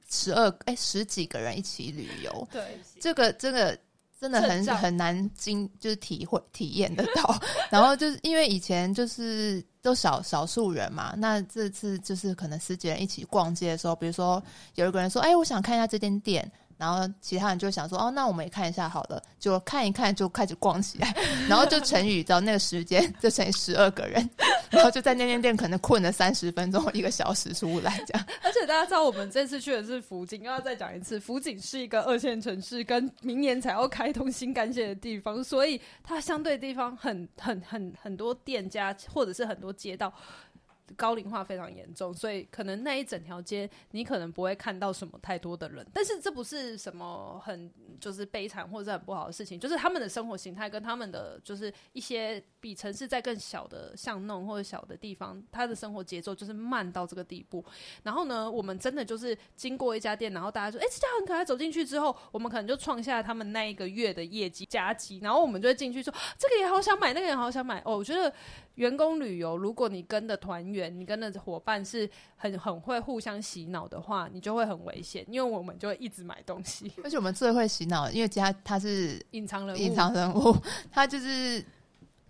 [0.09, 3.77] 十二哎，十几个人一起旅游，对，这个这个
[4.19, 7.39] 真的很很难经，就是体会体验得到。
[7.69, 14.43] 然后就是因为以前就是都少少数人嘛，那这次就是可能十几人一起逛街的时候，比如说
[14.75, 21.13] 有一个人说：“哎，我想看一下这间店。”然后其他人就想说：“哦，那我们也看一下好了。”就看一看，就开始逛起来。
[21.49, 24.29] 然后就乘以到那个时间，就乘以十二个人。
[24.71, 28.25] 然后就在那间店可能困了三十分钟，一个小时出来这样。
[28.41, 40.13] 而且大家知道，我们这次去的是福井，又要再讲一次，福井是一个二线城市，跟明年才要开通新干线的地方，所以它相对地方很很很很多店家，或者是很多街道。
[40.95, 57.63] 高龄化非常严重，所以可能那一整条街你可能不会看到什么太多的人，但是这不是什么很就是悲惨或者很不好的事情，就是他们的生活形态跟他们的就是一些比城市在更小的巷弄或者小的地方，他的生活节奏就是慢到这个地步。
[58.03, 68.33] 然后呢，我们真的就是经过一家店，然后大家说：“哎、这家很可爱。”走进去之后，我们可能就创下他们那一个月的业绩佳绩，然后我们就会进去说：“这个也好想买，那个也好想买。”哦，我觉得。
[68.75, 76.91] 员工旅游，如果你跟的团员，你跟的伙伴是很很会互相洗脑的话，你就会很危险，因为我们就会一直买东西。
[77.03, 80.55] 而且我们最会洗脑，因为他他是隐藏人物，隐藏人物，
[80.89, 81.63] 他就是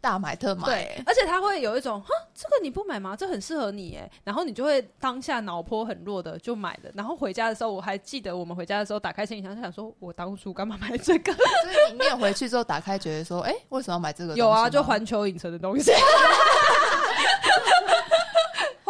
[0.01, 0.95] 大买特买、欸。
[0.95, 3.15] 对，而且他会有一种，哈，这个你不买吗？
[3.15, 4.09] 这很适合你哎。
[4.23, 6.91] 然后你就会当下脑波很弱的就买了。
[6.93, 11.33] 然后回家的时候，我还记得我们回家的时候打开行李箱，就想说，我当初干嘛买这个？
[11.33, 14.35] 所以你念回去之后打开，觉得说，哎、欸，为什么要买这个？
[14.35, 15.91] 有啊，就环球影城的东西。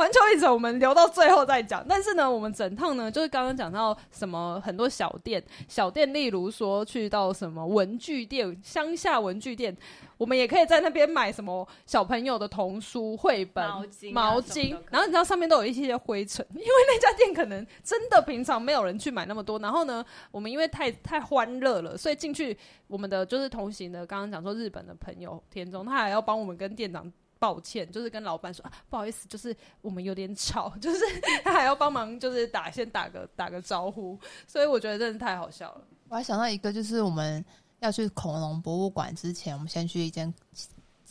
[0.10, 9.76] 环球影城我们留到最后再讲，但是呢，我们整趟呢，就是刚刚讲到什么很多小店，小店，例如说去到什么文具店，乡下文具店，
[10.18, 19.60] 我们也可以在那边买什么小朋友的童书、绘本、毛巾、毛巾，然后你知道上面都有一些灰尘，因为那家店可能真的平常没有人去买那么多。
[19.60, 27.14] 然后呢，我们因为太太欢乐了，所以进去我们的就是同行的，刚刚讲说日本的朋友田中，他还要帮我们跟店长。
[27.40, 31.00] 抱歉，就是跟老板说啊，不好意思，就是我们有点吵， 就是
[31.44, 35.82] 他还要帮忙，就是打先打个打个招呼，所以我觉得真的太好笑了。
[36.10, 37.44] 我还想到一个，就是我们
[37.80, 40.32] 要去恐龙博物馆之前，我们先去一间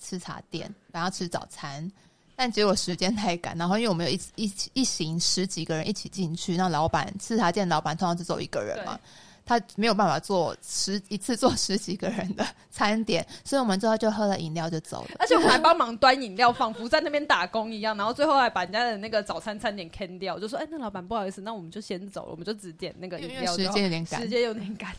[0.00, 1.90] 吃茶店，然后吃早餐，
[2.36, 8.98] 但结果时间太赶，然后因为我们有一一一行十几个人一起进去，那老板吃茶店老板通常只走一个人嘛。
[9.48, 15.12] 他没有办法做十一次做十几个人的餐点，所以我们最后就喝了饮料就走了。
[15.18, 17.96] 而且我们还帮忙端饮料，仿佛在那边打工一样。
[17.96, 24.94] 然后最后还把人家的那个早餐餐点坑掉，就说：“哎、欸，那老板不好意思，那我们就先走了，我们就只点那个饮料。”时间有点赶，时间有点赶。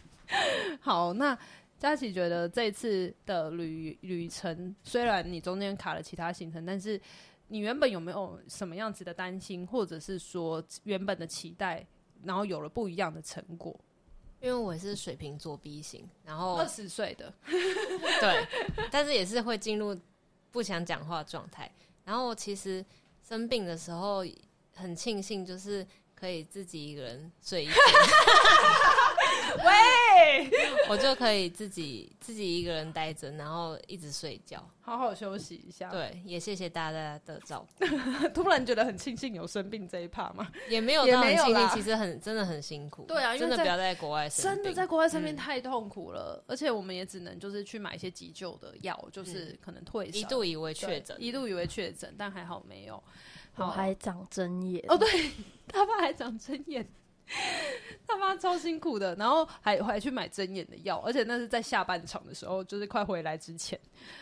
[0.82, 1.38] 好，那
[1.78, 7.00] 佳琪觉得这次的旅旅程，虽然你中间卡了其他行程，但是
[7.50, 11.86] 你原本有没有什么样子的担心，或者是说原本的期待，
[12.24, 13.80] 然后有了不一样的成果？
[14.42, 18.48] 因为我是水瓶座 B 型，然后二十岁的，对，
[18.90, 19.98] 但是也是会进入
[20.52, 21.70] 不想讲话状态。
[22.06, 22.84] 然后我其实
[23.28, 24.26] 生病的时候
[24.74, 27.76] 很庆幸，就是可以自己一个人睡一天。
[29.66, 30.52] 喂，
[30.90, 35.90] 我就可以自己自己一个人待着，然后一直睡觉，好好休息一下。
[35.90, 37.86] 对，也谢谢大家的照顾。
[38.30, 40.48] 突然觉得很庆幸有生病这一趴嘛？
[40.70, 43.04] 也没有到很庆幸，其实很真的很辛苦。
[43.04, 46.42] 对啊，真的不要在国外生病，真的在国外生病太痛苦了。
[46.42, 50.18] 嗯、而且我们也只能就是去买一些急救的药，就是可能退烧。
[50.18, 53.02] 一度以为确诊，一度以为确诊，但还好没有。
[53.54, 55.32] 好我还长针眼哦，对，
[55.68, 56.88] 他爸还长针眼。
[58.08, 63.80] 他妈超辛苦的，然后还还去买针眼的药，而且那是在下半场的时候，就是快回来之前。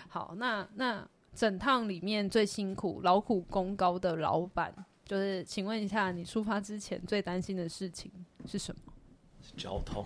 [0.09, 4.73] 好，那那整趟里面最辛苦、劳苦功高的老板，
[5.05, 8.11] 就是请问一下，你出发之前最担心的事情
[8.45, 8.93] 是什么？
[9.41, 10.05] 是交通，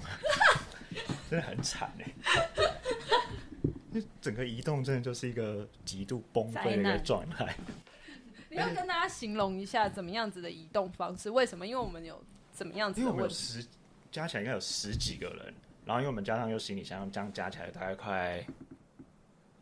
[1.28, 2.14] 真的很惨哎！
[3.90, 7.58] 那整个移动真的就是一个极度崩溃的一个状态。
[8.52, 11.32] 你要跟大家形容一下怎么样子的移动方式？
[11.32, 11.66] 为什么？
[11.66, 12.24] 因为我们有。
[12.62, 13.02] 怎么样子？
[13.02, 13.65] 因为我们有十
[14.12, 15.52] 加起来应该有十几个人，
[15.84, 18.45] 然后因为我们加上又行李箱，这样加起来大概快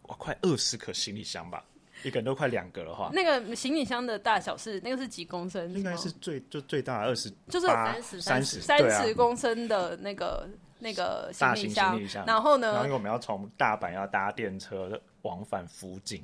[0.01, 1.63] 哇快二十个行李箱吧，
[2.03, 3.09] 一个人都快两个的话。
[3.13, 5.73] 那个行李箱的大小是那个是几公升？
[5.73, 10.45] 应该是最就最大二十，就是三十三十三十公升的那个
[10.79, 11.91] 那个行李箱。
[11.93, 12.25] 行李箱。
[12.25, 12.67] 然后呢？
[12.73, 16.21] 然后因为我们要从大阪要搭电车往返福井，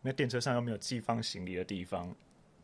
[0.00, 2.10] 那电车上又没有寄放行李的地方，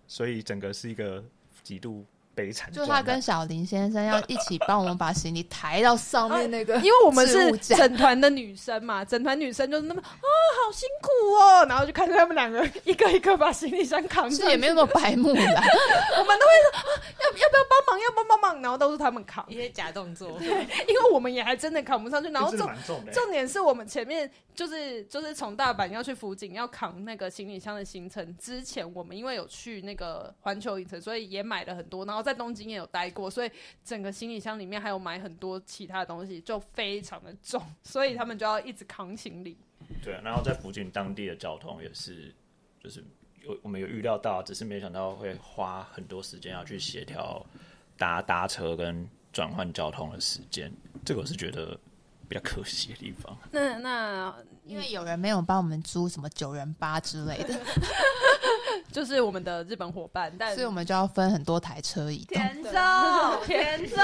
[0.07, 1.23] 所以整个是一个
[1.63, 2.07] 极度。
[2.41, 10.29] 悲惨，就他跟小林先生要一起帮我们把行李抬到上面那个，因为我们是整团的女生嘛， 整团女生就是那么啊、哦，
[10.65, 15.63] 好辛苦哦，然后就看着他们两个一个一个把行李箱扛上，也没有那么白目啦，
[16.19, 16.81] 我们都会说、啊、
[17.21, 19.45] 要要不要帮忙，要不要帮忙，然后都是他们扛。
[19.49, 20.49] 一些假动作，对，
[20.89, 22.71] 因为我们也还真的扛不上去，然后重
[23.13, 32.21] 重点是我们前面就是就是从大阪要去福井要扛那个行李箱的行程之前，我们因为有去那个环球影城，所以也买了很多，然后。
[32.21, 33.51] 在在东京也有待过，所以
[33.85, 39.57] 整个行李箱里面还有买很多其他的东西，就非常的重，所以他们就要一直扛行李。
[40.03, 42.33] 对，然后在附近当地的交通也是，
[42.81, 43.03] 就是
[43.43, 47.45] 有我们有预料到，只是没想到会花很多时间要去协调
[47.99, 50.73] 搭搭车跟转换交通的时间，
[51.05, 51.77] 这个我是觉得
[52.31, 53.37] 比较可惜的地方。
[53.51, 54.33] 那那
[54.65, 57.53] 因为有人没有帮我们租什么九人八之类的。
[58.93, 62.41] 就是我们的日本伙伴，但 所以我们就要分很多台车移动。
[62.41, 62.71] 田中，
[63.47, 63.99] 田中，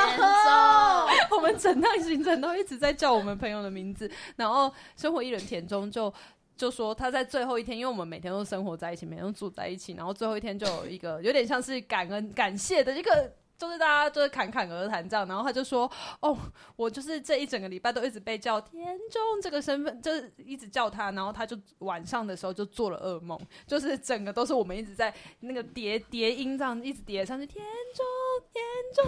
[1.30, 6.12] 我们整趟行程都一直在叫我们朋友的名字，然后生活艺人田中就
[6.56, 15.90] 就说他在最后一天，因为我们每天都生活在一起，每天都住在一起，然后最后一天就有一个有点像是感恩感谢的一个就是大家就是侃侃而谈这样，然后他就说
[16.20, 16.36] ：“哦，
[16.76, 27.64] 我就是这一整个礼拜都一直被叫田中这个身份，就是一直叫他，然后他就晚上的时候就做了噩梦，就是整个都是我们一直在那个叠叠音这样一直叠上去，田
[27.94, 28.04] 中
[28.52, 28.62] 田
[28.94, 29.06] 中，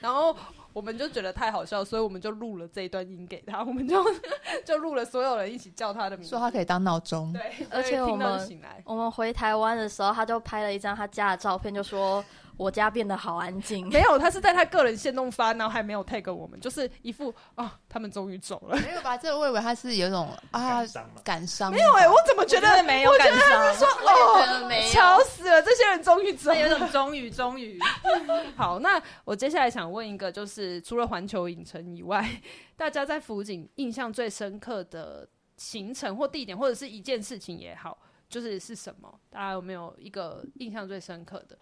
[0.00, 0.36] 然后
[0.76, 4.04] 我们就觉得太好笑，所以我们就录了这一段音给他，我们就
[4.62, 7.32] 就录了所有人一起叫他的名字，说他可以当闹钟。
[7.32, 12.22] 对，而且我们醒来我们回台湾的时候，他就拍了一张他家的照片，就说。”
[12.58, 13.86] 我家变得好安静。
[13.92, 18.74] 没有，他是在他个人线弄发，然后还没有 tag 我们，就是一副啊，他们终于走了。
[18.78, 19.14] 没有吧？
[19.14, 20.82] 这个我以为他是有种啊
[21.22, 21.70] 感伤。
[21.70, 23.74] 没有哎、欸，我怎么觉得，觉得没有感伤？
[23.74, 27.78] 说哦，巧死了，这些人终于走了，有种终于终于。
[28.56, 32.40] 好，那我接下来想问一个，就是除了环球影城以外，
[32.76, 37.98] 大家在福井印象最深刻的行程或地点，或者是一件事情也好，
[38.28, 39.20] 就是是什么？
[39.30, 41.58] 大家有没有一个印象最深刻的？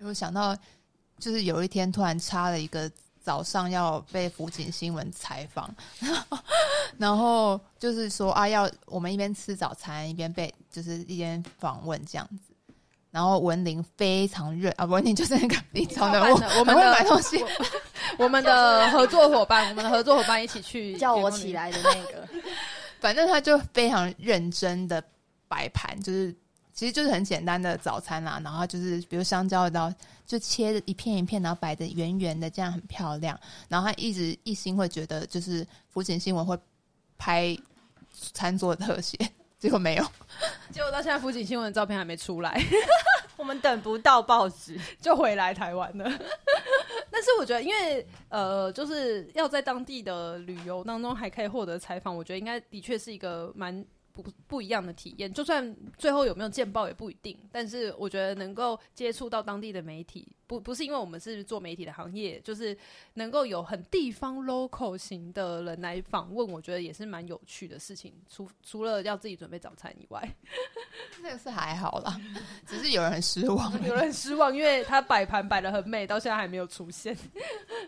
[0.00, 0.56] 我想到，
[1.18, 2.90] 就是有一天突然插了一个
[3.20, 5.72] 早上要被福井新闻采访，
[6.98, 12.51] 然后就是说啊，要我们一边吃早餐一边被就是一边访问这样子。
[13.12, 17.44] 然后文玲非常热啊，文玲就是那个你知道的，我我们会买东西，
[18.18, 22.28] 我们的合作伙伴，我们的合作伙伴一起去叫我起来的那个，
[22.98, 25.00] 反正他就非常认真的
[25.46, 26.34] 摆盘，就是。
[26.74, 29.94] 其实就是很简单的早餐啦，然后就是比如香蕉，然后
[30.26, 33.38] 就切一片一片，然后摆的圆圆的，这样很漂亮。
[33.68, 36.58] 然后他一直一心会觉得，就是福井新闻会
[37.18, 37.54] 拍
[38.32, 39.18] 餐桌的特写，
[39.62, 40.04] 结果没有。
[40.72, 42.60] 结果到现在福井新闻的照片还没出来，
[43.38, 46.04] 我们等不到报纸 就回来台湾了。
[47.08, 53.84] 但是我觉得，因为呃，就是要在当地的旅游当中还可以获得采访，我觉得应该的确是一个蛮。
[54.12, 57.36] 不不一样的体验，就算最后有没有见报也不一定。
[57.50, 62.76] 但是我觉得能够接触到当地的媒体，不不是因为我们是做媒体的行业，就是
[63.14, 68.12] 能够有很地方 local 型的人来访问，我觉得也是蛮有趣的事情。
[68.28, 70.36] 除除了要自己准备早餐以外，
[71.22, 72.20] 那个是还好啦，
[72.66, 77.16] 只是有人很失望， 有人很失望，因为他摆盘摆的很美，到现在还没有出现。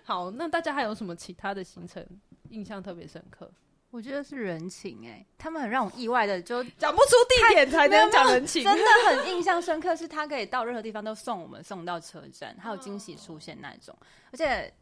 [0.02, 2.04] 好，那大家还有什么其他的行程
[2.50, 3.50] 印象特别深刻？
[3.94, 9.94] 我觉得是人情哎、欸，他们很让我意外的，就 讲不出地点才能讲人情，真的很印象深刻。
[9.94, 13.96] 是他可以到任何地方都送我们送到车站，还有惊喜出现那种。
[14.32, 14.74] 而且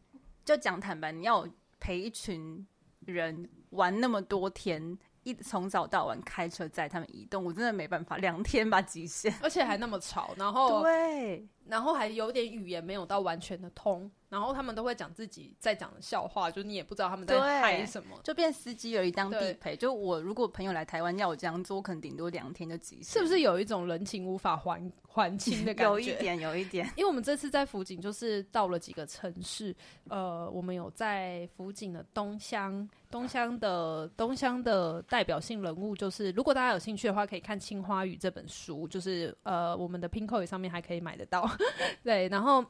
[0.46, 1.46] 就讲坦白，你要
[1.78, 2.66] 陪一群
[3.00, 14.10] 人玩那么多天，一从早到晚开车载他们移动，我真的没办法，两天吧极限，而且还那么吵，然后对，然后还有点语言没有到完全的通。
[14.32, 19.76] 然后他们都会讲自己在讲的笑话，就你也不知道他们在嗨什么，就变司机而已当地陪。
[19.76, 23.04] 就我如果朋友来台湾要我这样做，我可能顶多两天就极限。
[23.04, 25.92] 是不是有一种人情无法还还清的感觉？
[25.92, 26.86] 有一点，有一点。
[26.96, 29.76] 因为我们这次在福井，就是到了几个城市，
[30.08, 41.46] 呃，我们有在福井的东乡，东乡的东乡的代表性人物，就是如果大家有兴趣的话，可以看《青花语》这本书，就是呃，我们的 Pinkoi 上面还可以买得到。
[42.02, 42.64] 对，然后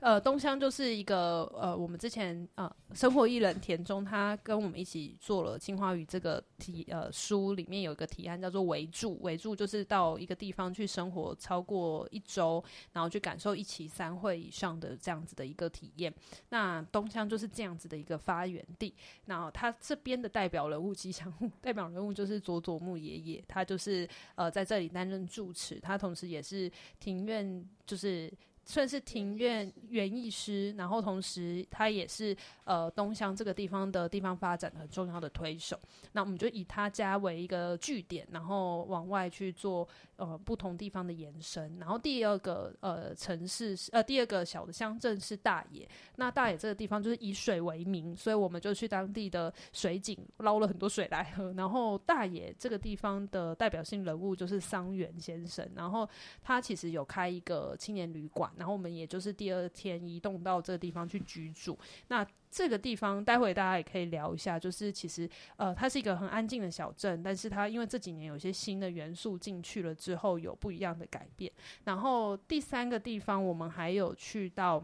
[0.00, 1.05] 呃，东乡就是一。
[1.06, 12.60] 一个呃，我们之前呃，生活艺人田中，他跟我们一起做了《青花鱼》这个题呃书，里面有一个提案叫做“围住”，围住就是到一个地方去生活超过一周，
[12.92, 16.12] 然后去感受一期三会以上的这样子的一个体验。
[16.48, 18.92] 那东乡就是这样子的一个发源地。
[19.26, 28.28] 那他这边的代表人物吉祥物，代表人物就是佐佐木爷爷，他就是呃在这里担任住持，他同时也是庭院就是。
[28.66, 35.78] 算是庭院园艺师，然后同时他也是呃东乡这个地方的地方发展很重要的推手。
[36.12, 41.78] 那我们就以他家为一个据点，然后往外去做呃不同地方的延伸。
[41.78, 45.88] 然后第二个呃城市是呃第二个小的乡镇是大野。
[46.16, 51.52] 那大野这个地方就是以水为名，所以我们就去当地的水井捞了很多水来喝。
[51.52, 56.08] 然后大野这个地方的代表性人物就是桑原先生，然后
[56.42, 58.52] 他其实有开一个青年旅馆。
[58.56, 61.78] 然后我们也就是第二天移动到这个地方去居住。
[62.08, 71.52] 那这个地方待会大家也可以聊一下，就是其实呃，它是一个很安静的小镇，但是它因为这几年有些新的元素进去了之后，有不一样的改变。
[71.84, 74.82] 然后第三个地方我们还有去到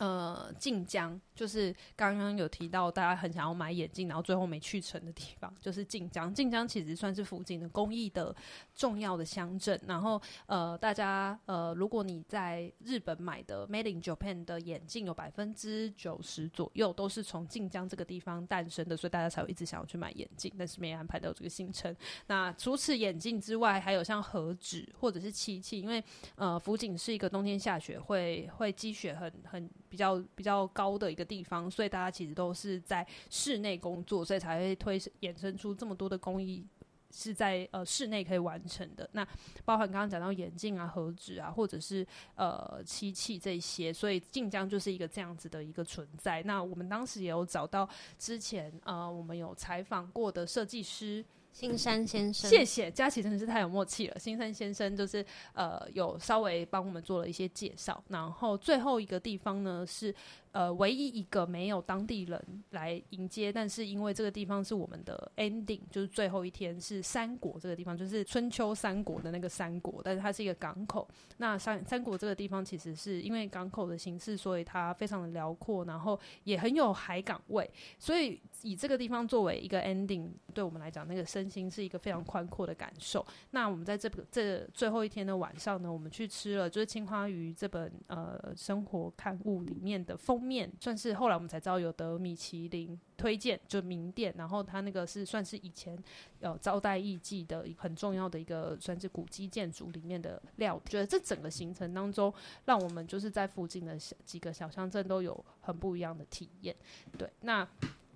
[0.00, 6.32] 呃，晋江就是刚刚有提到，大家很想要买眼镜，然后最后没去成的地方， 就是晋江。
[6.32, 8.34] 晋江其实算是福井的工艺的
[8.74, 9.78] 重要的乡镇。
[9.86, 21.94] 然后，呃，大家呃，如果你在日本买的 Made in Japan 的眼镜，有百分之九十左右都是从晋江这个地方诞生的，所以大家才会一直想要去买眼镜，但是没安排到这个行程。
[22.26, 26.02] 那除此眼镜之外，还有像和纸或者是漆器，因为
[26.36, 29.70] 呃，福井是一个冬天下雪会会积雪很很。
[29.90, 36.64] 比较比较高的一个地方，所以大家其实都是在室内工作，所以才会推衍生出这么多的工艺
[37.10, 39.10] 是在呃室内可以完成的。
[39.12, 39.26] 那
[39.64, 46.40] 包含刚刚讲到眼镜啊、盒子啊，或者是呃漆器这些，所以晋江就是一个这样子的一个存在。
[46.44, 51.24] 那我们当时也有找到之前呃我们有采访过的设计师。
[51.52, 54.18] 新山先生，谢谢佳琪，真的是太有默契了。
[54.18, 60.14] 新山先生就是呃，有稍微帮我们做了一些介绍，然后最后一个地方呢是。
[60.52, 71.08] 呃，唯一一个没有当地人来迎接，但是因为这个地方是我们的 ending，就是最后一天是三国这个地方，就是春秋三国的那个三国，但是它是一个港口。
[71.36, 83.24] 那三三国这个地方其实是因为港口的形式，所以它非常的辽阔，然后也很有海港味，所以以这个地方作为一个 ending，对我们来讲，那个身心是一个非常宽阔的感受。
[83.52, 94.34] 那我们在这个这最后一天的晚上呢，我们去吃了就是青花鱼这本呃生活刊物里面的面算是后来我们才知道有得米其林推荐，就名店。
[94.38, 95.96] 然后它那个是算是以前
[96.40, 100.80] 有招待艺妓的一很重要的一个算是古迹建筑里面的料。
[100.86, 102.32] 觉得这整个行程当中，
[102.64, 106.74] 让我们就是在附近的几个小乡镇都有很不一样的体验。
[107.18, 107.66] 对，那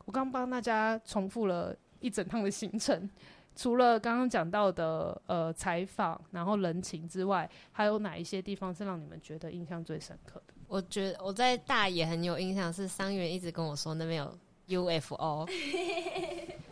[0.07, 3.09] 我刚帮大家重复了一整趟的行程，
[3.57, 10.54] 除了刚刚讲到的呃采访，然后人情之外，还有哪一些地方是让你们觉得印象最深刻的？
[10.75, 14.27] 我觉得我在大野很有印象，是桑原一直跟我说那边
[14.66, 15.47] 有 UFO，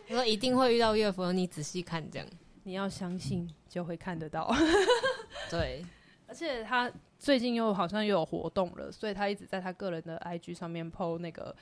[0.08, 2.26] 他 说一定会遇到 UFO，你仔细看这样，
[2.64, 4.52] 你要相信就会看得到。
[5.48, 5.86] 对，
[6.26, 11.54] 而且他最近又好像又有活动了，所以他一直在他个人的 IG 上面 po 那个，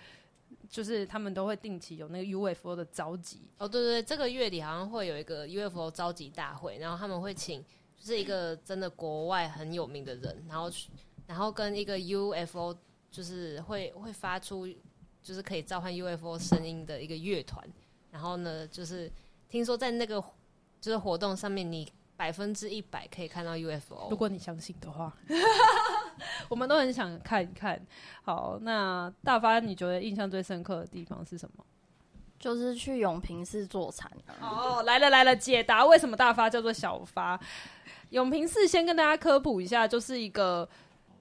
[0.66, 3.42] 就是他们都会定期有那个 UFO 的召集。
[3.58, 7.62] 哦，对对对，这个月底好像会有一个 UFO 召集大会，然后他们会请
[7.98, 10.88] 就是一个真的国外很有名的人，然后去。
[11.30, 12.76] 然后跟一个 UFO
[13.08, 14.66] 就是会会发出
[15.22, 17.64] 就是可以召唤 UFO 声音的一个乐团，
[18.10, 19.08] 然后呢，就是
[19.48, 20.20] 听说在那个
[20.80, 24.08] 就是活动上面，你百分之一百可以看到 UFO。
[24.10, 25.16] 如果你相信的话，
[26.50, 27.80] 我们都很想看一看。
[28.24, 31.64] 好，那大发，你觉得印象最深刻的地方是什么？
[32.40, 34.10] 就是去永平寺坐禅。
[34.40, 37.40] 哦，来了来了，解答为什么大发叫做小发？
[38.08, 40.68] 永平寺先跟大家科普一下，就是一个。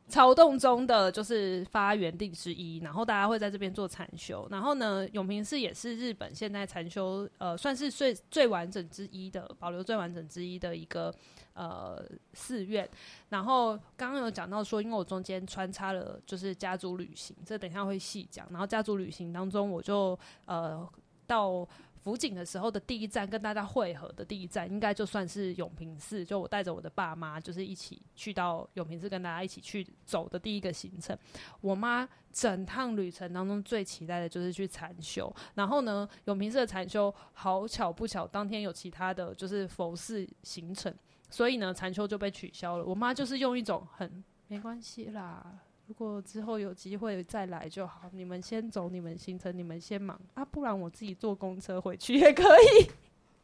[0.09, 4.47] 曹洞宗的就是发源地之一，然后大家会在这边做禅修。
[4.49, 11.13] 然后呢，永平寺也是日本现在禅修呃算是最最完整之一的，保留最完整之一的一个
[11.53, 12.03] 呃
[12.33, 12.89] 寺院。
[13.29, 18.47] 然后刚刚有讲到说，因为我中间穿插了就是家族旅行，这等一下会细讲。
[18.49, 20.85] 然后家族旅行当中，我就呃
[21.27, 21.67] 到。
[22.01, 26.23] 福井的时候的第一站，跟大家会合的第一站，应该就算是永平寺。
[26.23, 31.17] 就我带着我的爸妈，就是一起去到永平寺，跟大家一起去走的第一个行程。
[31.61, 35.33] 我妈整趟旅程当中最期待的就是去禅修。
[35.55, 40.93] 然后呢，永平寺的禅修好巧不巧，当天有其他的就是佛事行程，
[41.29, 42.85] 所以呢，禅修就被取消了。
[42.85, 45.59] 我妈就是用一种很没关系啦。
[45.89, 52.87] 如果之后有机会再来就好，你们先走你们行程，你们先忙啊，不然我自己坐公车回去也可以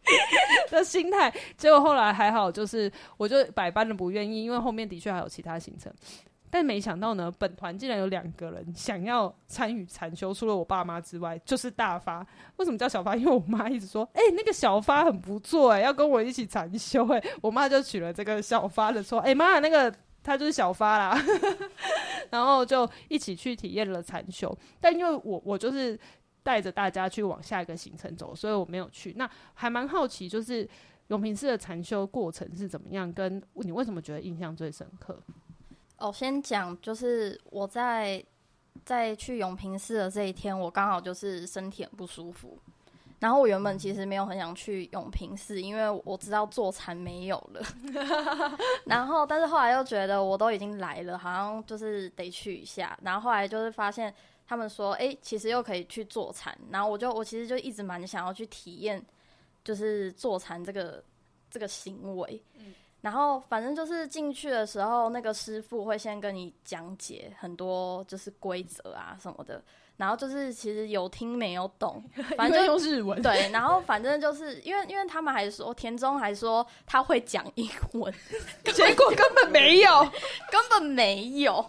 [0.70, 1.34] 的心态。
[1.58, 5.92] 结果后来还好，就是我就百般的不愿意，因为后面的确还有其他行程，
[6.52, 12.24] 但没想到呢，本团竟然有两个人想要参与禅修，除了我爸妈之外，就是大发。
[12.58, 13.16] 为什么叫小发？
[13.16, 19.92] 因为我妈一直说，哎、那个小发很不错，哎，要跟我一起禅修，哎，我妈就取了这个小发的错，哎，妈，那个。
[20.26, 21.24] 他就是小发啦，
[22.32, 24.58] 然后就一起去体验了禅修。
[24.82, 25.98] 但因为我我就是
[26.42, 29.14] 带着大家去往下一个行程走，所以我没有去。
[29.16, 30.68] 那还蛮好奇，就是
[31.10, 33.14] 永平寺的禅修过程是怎么样？
[33.14, 35.22] 跟你为什么觉得印象最深刻？
[35.98, 38.24] 哦，先讲就是我在
[38.84, 42.60] 在去永平寺的这一天，我刚好就是身体很不舒服。
[43.20, 47.62] 然后我原本其实没有很想去永平寺，因为我知道坐禅没有了。
[48.86, 52.98] 然后，但是后来又觉得我都已经来了，好像就是得去一下。
[53.02, 54.14] 然后后来就是发现
[54.46, 56.56] 他们说，哎，其实又可以去坐禅。
[56.70, 59.04] 然后我就我其实就一直蛮想要去体验，
[59.64, 61.02] 就是坐禅这个
[61.50, 62.44] 这个行为。
[63.02, 69.64] 然后反正就是进去的时候，那个师傅会先跟你讲解很多就是规则啊什么的。
[69.98, 72.04] 然后就是其实有听没有懂，
[72.36, 73.22] 反正用日文。
[73.22, 78.14] 对，然后反正就是因为因为他们还说田中还说他会讲英文，
[78.74, 80.02] 结果根本没有，
[80.52, 81.66] 根本没有。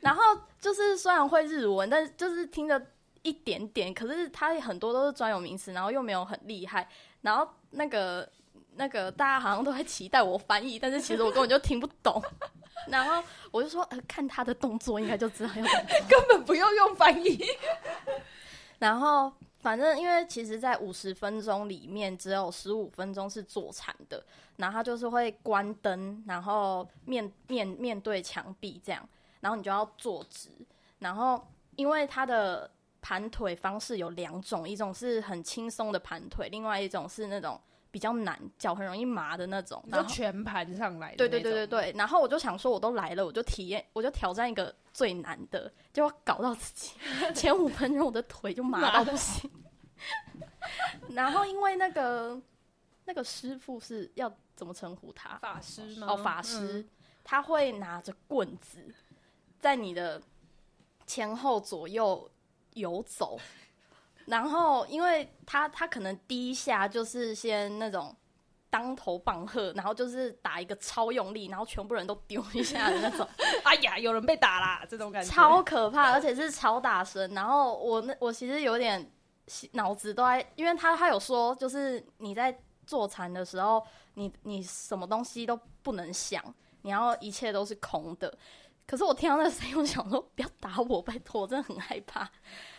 [0.00, 0.22] 然后
[0.60, 2.80] 就是虽然会日文，但是就是听着
[3.22, 6.86] 一点点，可是他很多都是专有名词，然后又没有很厉害。
[7.22, 8.28] 然后那个
[8.74, 12.22] 那个大家好像都在期待我翻译，但是其实我根本就听不懂。
[12.88, 15.62] 然后我就说，呃，看他的动作应该就知道要
[16.08, 17.44] 根本不用用翻译。
[18.78, 24.24] 然后反正因为其实，在五十分钟里面，只有十五分钟是坐禅的。
[24.56, 29.08] 然后他就是会关灯，然后面面面对墙壁这样，
[29.40, 30.48] 然后你就要坐直。
[30.98, 31.44] 然后
[31.76, 32.70] 因为他的
[33.00, 37.60] 盘腿方式有两种，一种是很轻松的盘腿，另外一种是那种。
[37.94, 41.16] 比较难，脚很容易麻的那种，然后全盘上来的。
[41.16, 46.90] 对对对对对，然后我就想说，我都来了，我就体验，我就挑战一个最难的，结果搞到自己
[47.36, 49.48] 前五分钟我的腿就麻到不行。
[51.14, 52.36] 然后因为那个
[53.04, 55.38] 那个师傅是要怎么称呼他？
[55.38, 56.08] 法师吗？
[56.10, 56.88] 哦，法师，嗯、
[57.22, 58.92] 他会拿着棍子
[59.60, 60.20] 在你的
[61.06, 62.28] 前后左右
[62.72, 63.38] 游走。
[64.26, 68.14] 然后，因为他他可能第一下就是先那种
[68.70, 73.28] 当头棒喝，然后就是打一个超用力，然后全部人都丢一下的那种。
[73.64, 77.32] 哎呀，有人被打啦，这种感觉超可怕，而且是超大声。
[77.34, 79.12] 然后我那我其实有点
[79.72, 82.56] 脑子都在，因为他他有说，就是你在
[82.86, 86.42] 坐禅的时候，你你什么东西都不能想，
[86.82, 88.36] 你要一切都是空的。
[88.86, 92.28] 可是我听到那个声音，我想说不要打我，拜托，我真的很害怕。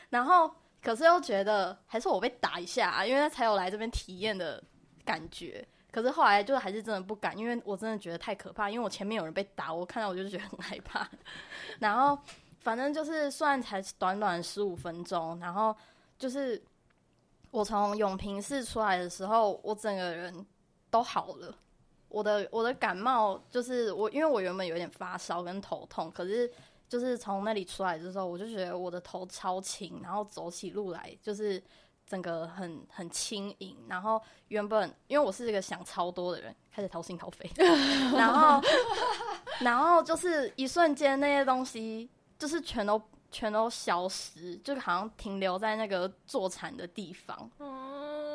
[0.09, 0.51] 然后。
[0.85, 4.63] 可是又觉得还是我被打一下，因为才有来这边体验的
[5.03, 5.67] 感觉。
[5.91, 8.69] 可是后来就还是真的不敢，因为我真的觉得太可怕。
[8.69, 11.09] 因为我前面有人被打，我看到我就觉得很害怕。
[11.79, 12.15] 然后
[12.59, 15.75] 反正就是算才短短十五分钟，然后
[16.19, 16.61] 就是
[17.49, 20.45] 我从永平寺出来的时候，我整个人
[20.91, 21.57] 都好了。
[22.09, 26.51] 我的我的感冒就是我，因为我原本有点发烧跟头痛，可是。
[26.87, 31.61] 就是从那里出来的时候，我就觉得我的头超轻，然后走起路来就是
[32.07, 33.75] 整个很很轻盈。
[33.87, 37.49] 然后原本因为我是一个想超多的人，开始掏心掏肺，
[38.15, 38.61] 然后
[39.61, 47.49] 然后就是一瞬间那些东西就是全都全都消失，就好像停留在那个坐禅的地方，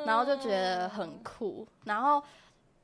[0.05, 2.23] 然后就觉得很酷，然后。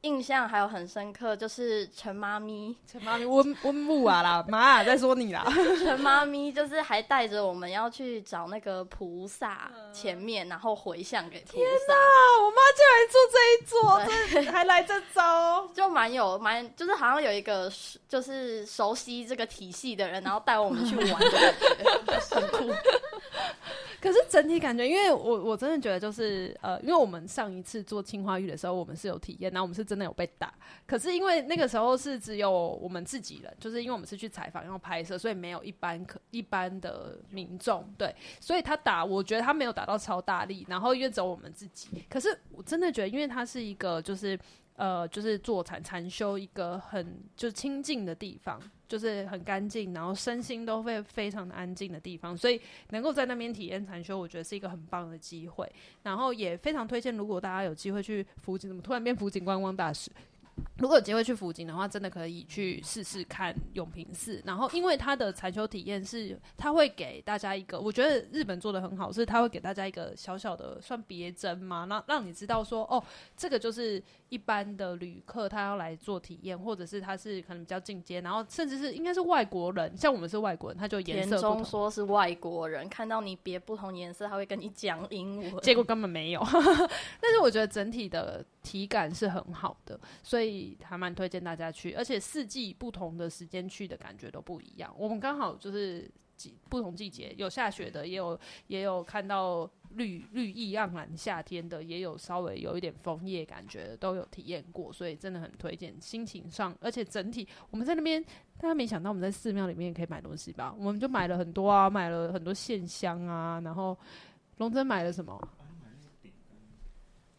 [0.06, 5.44] 印象还有很深刻，就是陈妈咪，陈妈咪温温木啊啦， 妈啊，在说你啦。
[5.80, 11.52] 陈妈咪就是还带着我们要去找那个菩萨前面，然后回向给菩萨。
[11.56, 11.94] 天哪，
[12.44, 17.70] 我妈竟然住这一桌，还来这招， 就蛮有蛮，就是好像有一个
[18.08, 21.54] 就是熟悉这个体系的人，然后带我们去玩的感
[22.06, 22.72] 觉，很酷。
[24.06, 30.54] 可是整体感觉，因为我我真的觉得就是呃，因为我们上一次做青花玉的时候，我们是有体验，然后我们是真的有被打。
[30.86, 32.48] 可是因为那个时候是只有
[32.80, 40.64] 我们自己人，就是因为我们是去采访然后拍摄，所以没有一般可一般的民众对，所以他打，我觉得他没有打到超大力。
[40.68, 44.38] 然后因为只有我们自己，可是我真的觉得，因为它是一个就是
[44.76, 48.60] 呃，就是坐禅禅修一个很就清静的地方。
[48.88, 52.60] 就是很干净，然后身心都会非常的安静的地方，所以
[52.90, 55.70] 能够在那边体验禅修，我觉得是一个很棒的机会。
[56.02, 60.10] 然后也非常推荐，如果大家有机会去福井，怎么突然变福井观光大使？
[60.78, 64.42] 如果有机会去福井的话，真的可以去试试看永平寺。
[64.46, 73.02] 然后，因为它的禅修体验是，它会给大家一个，我觉得日本做的很好，是它会给大家一个小小的算别针嘛，那让你知道说，哦，
[73.36, 81.64] 这个就是一般的旅客他要来做体验，或者是他是可能比较进阶，然后甚至是应该是外国人，像我们是外国人，他就颜色不同。
[81.64, 86.40] 说是外国人，看到你别不同颜色，他会跟你讲英文，结果根本没有。
[87.20, 90.46] 但是我觉得整体的体感是很好的，所以。
[90.46, 94.94] 所以还蛮推荐大家去，而且四季不同的时间去的感觉都不一样。
[94.96, 105.94] 我们刚好就是季不同季节，有下雪的，也有也有看到绿绿意盎然夏天的，也有稍微有一点枫叶感觉的，都有体验过，所以真的很推荐。
[106.00, 108.22] 心情上，而且整体我们在那边，
[108.58, 110.74] 大家没想到我们在寺庙里面也可以买东西吧？
[110.78, 113.96] 我们就买了很多啊，买了很多线香啊，然后
[114.58, 115.48] 龙珍买了什么？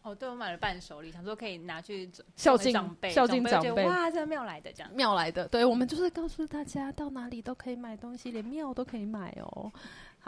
[0.02, 3.84] 哦，对，我买了伴手礼，想说可以拿去孝敬长辈，孝敬长辈。
[3.84, 5.46] 哇，这庙来的这样，庙来的。
[5.48, 9.70] 对，我们就是告诉大家，到哪里都可以买东西，连庙都可以买哦。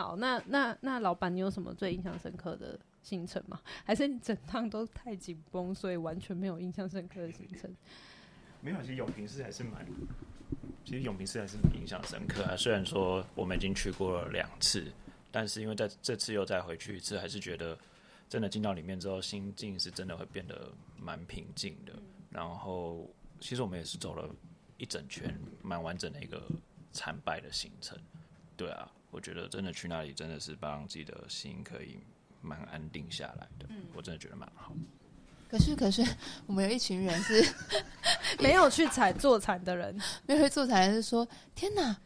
[0.00, 3.60] 好，那那那老板，你有什么最印象深刻的行程吗？
[3.84, 7.70] 还是你整趟都太紧绷，所以完全没有印象深刻的行程？
[8.62, 9.86] 没有，其实永平寺还是蛮，
[10.86, 12.56] 其实永平寺还是蛮印象深刻啊。
[12.56, 14.90] 虽然说我们已经去过了两次，
[15.30, 17.76] 但是因为在这次又再回去一次，还是觉得
[18.26, 21.92] 真的进到里面之后，心境是真的会变得蛮平静的。
[22.30, 23.06] 然后，
[23.38, 24.26] 其实我们也是走了
[24.78, 26.42] 一整圈，蛮完整的一个
[26.90, 27.98] 参拜的行程。
[28.56, 31.98] 对啊，我觉得真的去那里真的是帮自己的心可以
[32.40, 33.66] 蛮安定下来的。
[33.68, 34.72] 嗯，我真的觉得蛮好。
[35.50, 36.04] 可是，可是
[36.46, 37.44] 我们有一群人是
[38.38, 41.96] 没有去采坐禅的人， 没有去坐禅的人是说：“天哪，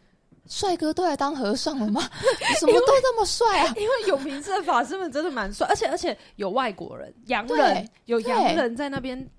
[0.47, 2.01] 帅哥都来当和尚了吗？
[2.41, 9.31] 你什么都这么帅啊？”因为永平寺的法师们真的蛮帅，而且而且有外国人，洋人有洋人在那边，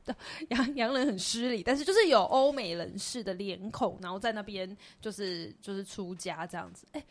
[0.49, 7.03] 洋洋人很失礼，但是就是有欧美人士的脸孔，然后在那边就是就是出家这样子，哎。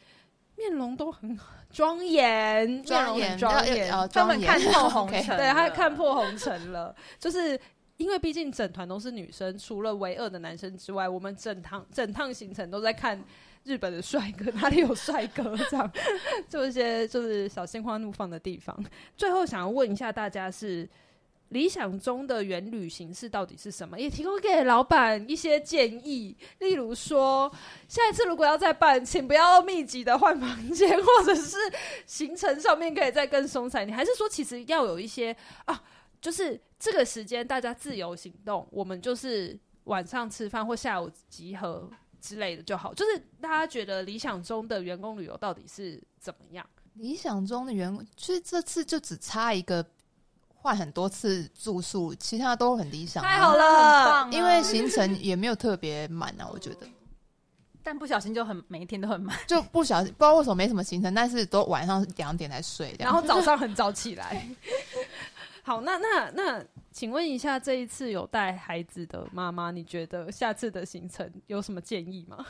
[0.56, 1.38] 面容都很
[1.70, 6.94] 庄严，庄严庄严，他们看破红 尘，对，他看破红尘了。
[7.18, 7.58] 就是
[7.96, 13.22] 因为毕竟整团都是女生，除了唯二的男生之外，我们整趟整趟行程都在看
[13.64, 15.56] 日本的帅哥，哪里有帅哥？
[15.70, 15.92] 这样，
[16.48, 18.76] 就一些就是小心花怒放的地方。
[19.16, 20.88] 最后想要问一下大家是。
[21.50, 24.00] 理想中的远旅形式到底是什么？
[24.00, 27.52] 也提供给老板一些建议，例如说，
[27.86, 31.56] 下一次如果要再办，请不要密集的换房间，或者是
[32.06, 33.86] 行程上面可以再更松散。
[33.86, 35.36] 你还是说，其实要有一些
[35.66, 35.80] 啊，
[36.20, 41.88] 就是这个时间大家自由行动，我们就是晚上吃饭或下午集合
[42.20, 42.92] 之类的就好。
[42.94, 46.66] 就是大家觉得理想中的员工旅游到底是怎么样？
[46.94, 49.86] 理想中的员工，其实这次就只差一个。
[50.64, 54.30] 换很多次住宿，其他都很理想，啊，太好了，很棒，啊。
[54.32, 56.86] 因为行程也没有特别满啊，我觉得。
[57.82, 64.42] 但不小心就很每一天都很满，就不小心不知道为什么没什么行程，但是都晚上两点才睡，然后早上很早起来。
[65.62, 72.42] 好，那那那，请问一下，这一次有带孩子的妈妈，你觉得下次的行程有什么建议吗？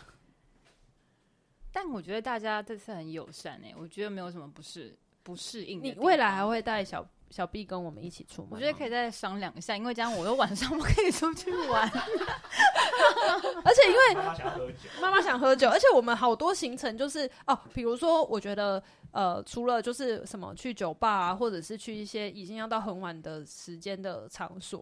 [1.72, 5.82] 但我觉得大家这次很友善诶，我觉得没有什么不适不适应。
[5.82, 7.04] 你未来还会带小？
[7.34, 11.82] 小 B 跟我们一起出门，我觉得可以再商量一下，因为这样我又晚上 不可以出去玩，
[13.64, 18.80] 而且因为妈妈想喝酒，妈妈想喝酒，而且我们好多行程就是哦，比如说我觉得
[19.10, 24.80] 呃，除了就是什么去酒吧啊，或者是去一些已经要到很晚的时间的场所，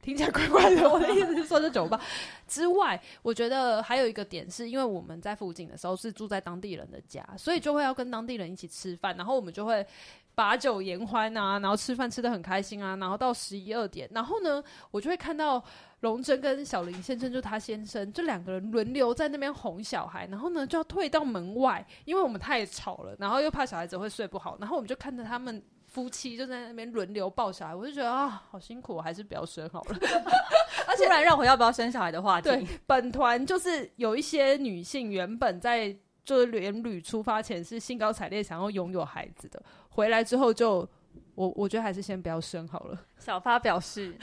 [0.00, 0.88] 听起来怪怪的。
[0.88, 2.00] 我的意思是说，这酒吧
[2.48, 9.86] 之外，我觉得还有一个点是因为我们在附近的时候是住在当地人的家，所以就会要跟当地人一起吃饭，然后我们就会。
[10.34, 15.62] 把酒言欢啊，然后吃饭吃得很开心啊，然后到十一二点，然后呢，我就会看到
[16.00, 29.96] 龙珍跟小林先生，就他先生，这两个人轮流在那边哄小孩，然后呢就要退到门外，因为我们太吵了，然后又怕小孩子会睡不好，然后我们就看着他们夫妻就在那边轮流抱小孩，我就觉得啊，好辛苦，我还是不要生好了。
[30.88, 39.62] 而且突然让我要不要生小孩的话题，对，本团就是有一些女性原本在就是连旅出发前是兴高采烈想要拥有孩子的。
[39.94, 40.88] 回来之后就
[41.34, 42.98] 我我觉得还是先不要生好了。
[43.18, 44.14] 小发表示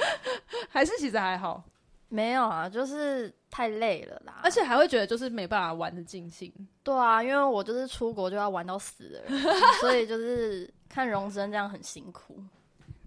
[0.69, 1.63] 还是其实还好，
[2.09, 6.51] 没有啊，就是太累了啦，而且还会觉得就是没办法玩的尽兴。
[6.83, 9.39] 对啊，因为我就是出国就要玩到死了，
[9.81, 12.43] 所以就是看荣臻这样很辛苦。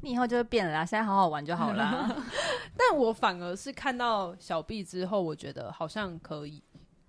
[0.00, 2.08] 你以后就会变了啦，现在好好玩就好啦。
[2.76, 6.62] 但我反而是看到小 B 之后，我觉得好像可以。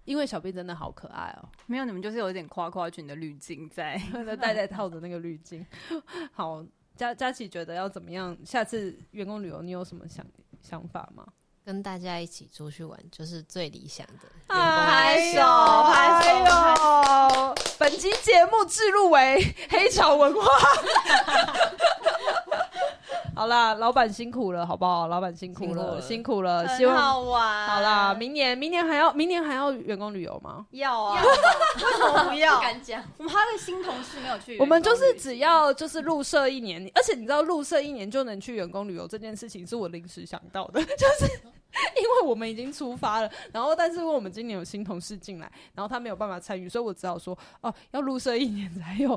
[0.06, 3.99] 因为小 B 真的好可爱哦，没有你们就是有一点夸夸群的滤镜在，
[4.41, 5.66] 戴在套的那个滤镜。
[6.34, 6.64] 好，
[6.95, 8.38] 佳佳琪觉得要怎么样？
[8.45, 10.26] 下次员工旅游你有什么想
[10.62, 11.26] 想法吗？
[11.66, 14.30] 跟大家一起出去玩就是最理想的。
[14.49, 15.39] 拍手
[15.93, 17.56] 拍手！
[17.80, 20.45] 本期节目置入为黑潮文化。
[23.36, 25.07] 好啦，老板辛苦了，好不好？
[25.07, 27.67] 老板辛苦了，辛苦了，希望好玩。
[27.67, 30.65] 好啦，明年，明年还要，明年还要员工旅游吗？
[30.71, 32.57] 要啊，为什么不要？
[32.57, 34.57] 不敢讲，我们还有新同事没有去。
[34.59, 41.53] 我们就是只要就是入社一年，而且你知道入社一年就能去员工旅游这件事情，是我临时想到的， 就是。
[41.97, 49.13] 因为我们已经出发了，然后但是因为我们今年有新同事进来，然后他没有办法参与，所以我只好说哦，要入社一年才有，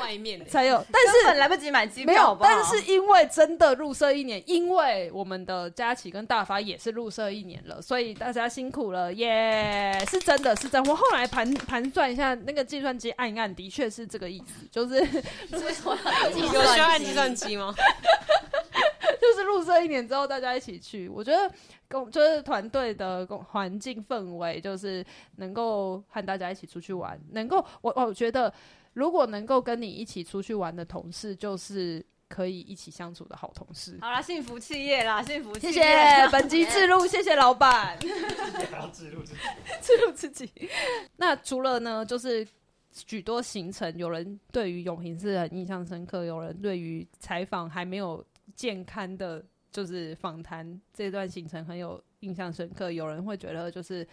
[0.00, 0.38] 外面。
[0.48, 10.90] 才有，但是来不及买机票，没有，但是因为真的入社一年，因为我们的佳琪跟大发也是入社一年了，所以大家辛苦了耶，yeah, 是真的是真的。
[10.90, 14.96] 我后来盘盘算一下，那个计算机按一按，的确是这个意思，就是
[15.50, 17.74] 有需要按计算机吗？
[19.20, 21.50] 就是入社一年之后，大家一起去，我觉得。
[21.90, 25.02] 工就是团队的工环境氛围，就是
[25.36, 28.52] 能够和大家一起出去玩，能够我我觉得，
[28.92, 33.96] 如果能够跟你一起出去玩的同事，就是可以一起相处的好同事。
[34.02, 35.72] 好啦，幸福企业啦，幸福企业。
[35.72, 37.96] 谢谢本集置入，谢谢老板。
[38.70, 39.40] 还要置入自己，
[39.80, 40.50] 置入自己。
[41.16, 42.46] 那除了呢，就是
[42.92, 48.22] 许多行程，有人对于永平是很印象深刻，有人对于采访还没有
[48.54, 52.90] 健康的，就是访谈这段行程很有印象深刻。
[52.90, 54.06] 有人会觉得就是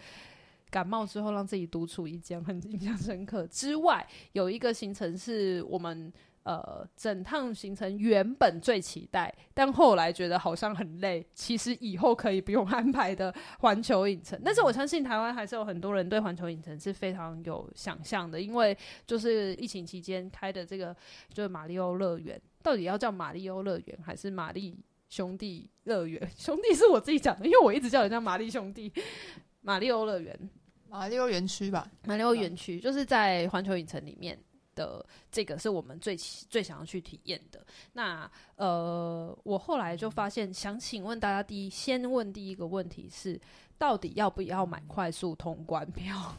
[0.70, 3.46] 感冒之后让自己独处一间很印象深刻。
[3.46, 6.12] 之外，有一个行程是我们。
[6.46, 14.40] 呃，整趟行程原本最期待，但后来觉得好像很累，其实以后可以不用安排的环球影城。
[14.44, 20.94] 但是我相信台湾还是有很多人对环球影城是非常有想象的，因为就是疫情期间开的这个
[21.34, 24.76] 就是马里奥乐园，到底要叫马里欧乐园还是玛丽
[25.08, 26.20] 兄弟乐园？
[26.36, 28.92] 兄弟是我自己讲的，因为我一直叫人家玛丽兄弟。
[29.60, 30.36] 马里欧乐园，
[30.88, 34.36] 马里欧园区吧，马里欧园区就是在环球影城里面。
[34.74, 35.02] 的
[35.32, 37.64] 这个是我们最最想要去体验的。
[37.94, 43.40] 那呃，我后来就发现，想请问大家，第一，先问第一个问题是，
[43.78, 46.36] 到底要不要买快速通关票？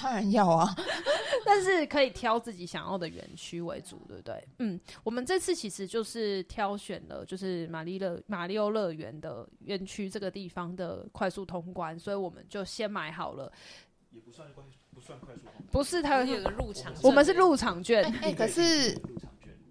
[0.00, 0.74] 当然要啊，
[1.44, 4.48] 但是可以挑自己想要的园区为主，对不对？
[4.58, 13.52] 嗯，我们这次其实就是挑选了，就是玛丽乐马里奥乐园的园区这个地方的快速通关，所以我们就先买好了。
[14.10, 14.62] 也不算快。
[14.94, 18.02] 不算快速通关，不是它有个入场，我们是入场券。
[18.20, 19.00] 哎，可是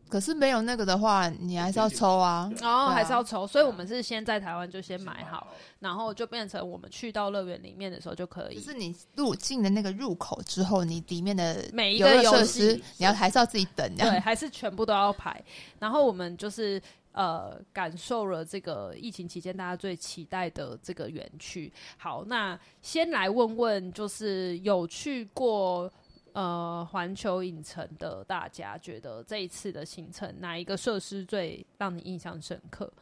[0.10, 5.48] 可是没有那个的话，你还是要抽啊，然后还是要抽，所以我们是先在台湾就先买好，
[5.80, 8.56] 然后就变成我们去到乐园里面的时候就可以。
[8.56, 15.44] 就是你入进的那个入口之后，你里面的每一个设施，你要还是要自己等，对，还是全部都要排。
[15.80, 16.82] 然后我们就是。
[17.14, 21.74] 呃，感受了这个疫情期间大家最期待的这个园区。
[21.98, 25.92] 好，那先来问问，就是有去过
[26.38, 32.94] 呃环球影城的大家，觉得这一次的行程哪一个设施最让你印象深刻？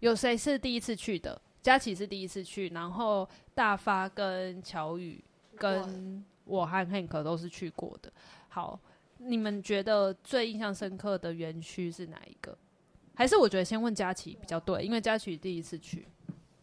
[0.00, 1.40] 有谁是第一次去的？
[1.62, 5.22] 佳琪是第一次去，然后大发跟乔宇
[5.56, 8.12] 跟我和 Hank 都是去过的。
[8.48, 8.80] 好，
[9.18, 12.58] 你们觉得最印象深刻的园区是哪一个？
[13.14, 16.08] 还是我觉得先问佳琪比较对，因为佳琪第一次去。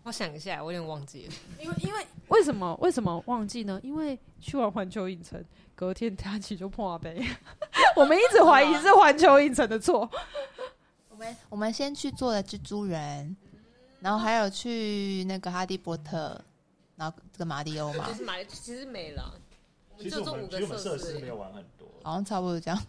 [0.06, 1.34] 我想一下，我有点忘记了。
[1.60, 3.80] 因为因为为什么为什么忘记呢？
[3.84, 5.43] 因为去完环球影城，
[5.74, 7.28] 隔天他起就破杯。
[7.97, 10.08] 我们一直怀疑是环球影城的错。
[11.10, 13.36] 我们我们先去做了蜘蛛人，
[13.99, 16.39] 然后还有去那个哈利波特，
[16.95, 18.06] 然后这个马里欧嘛。
[18.08, 19.34] 就是马里，其实没了。
[19.97, 22.80] 其实我们其实我们设施没有玩很多，好像差不多这样。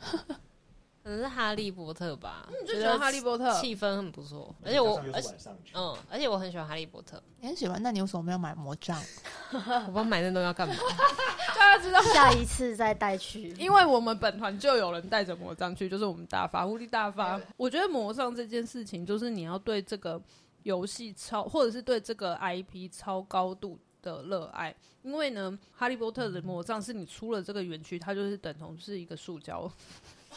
[1.07, 5.31] 可能是哈利波特吧，嗯、就喜欢哈利波特，气氛很不错，而且我而且
[5.73, 9.01] 嗯，而且我很喜欢哈利波特，你很喜欢，那你为什么没有买魔杖？
[9.55, 10.75] 我不知道买那东西要干嘛？
[11.55, 17.41] 大家知道下一次再带去， 因为我们本团就有人带着魔杖去，就是我们大发狐狸大发。
[17.57, 20.21] 我觉得魔杖这件事情，就是你要对这个
[20.65, 29.71] 游戏超，或者是对这个 IP 超高度的热爱，因为呢，哈利波特的魔杖是你出了这个园区，它就是等同是一个塑胶。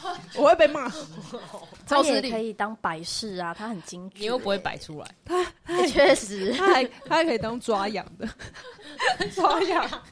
[0.36, 0.90] 我会被骂，
[1.86, 8.28] 它也可以当摆饰啊，他很精致，你又不会摆出来，他 确实，他还他还可以当抓痒的，
[9.34, 10.02] 抓痒。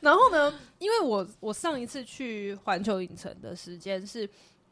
[0.00, 4.28] 然后呢，因为我我上一次去环球影城的时间是，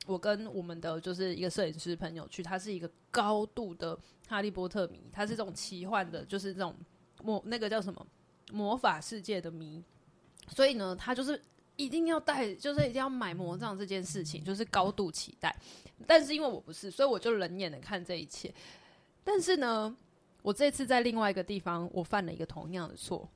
[0.06, 6.74] 我跟我们的就是一个摄影师朋友去，他是一个高度的哈利波特迷，他是这种奇幻的，就是这种
[7.22, 8.06] 魔那个叫什么
[8.52, 9.82] 魔法世界的迷，
[10.48, 11.40] 所以呢，他就是。
[11.76, 15.54] 一定要带，就是一定要买魔杖这件事情，就是高度期待。
[16.06, 18.52] 但是因为我不是，所以我就冷眼的看这一切。
[19.22, 19.96] 但是呢，
[20.42, 23.28] 我这次在另外一个地方，我犯了一个同样的错，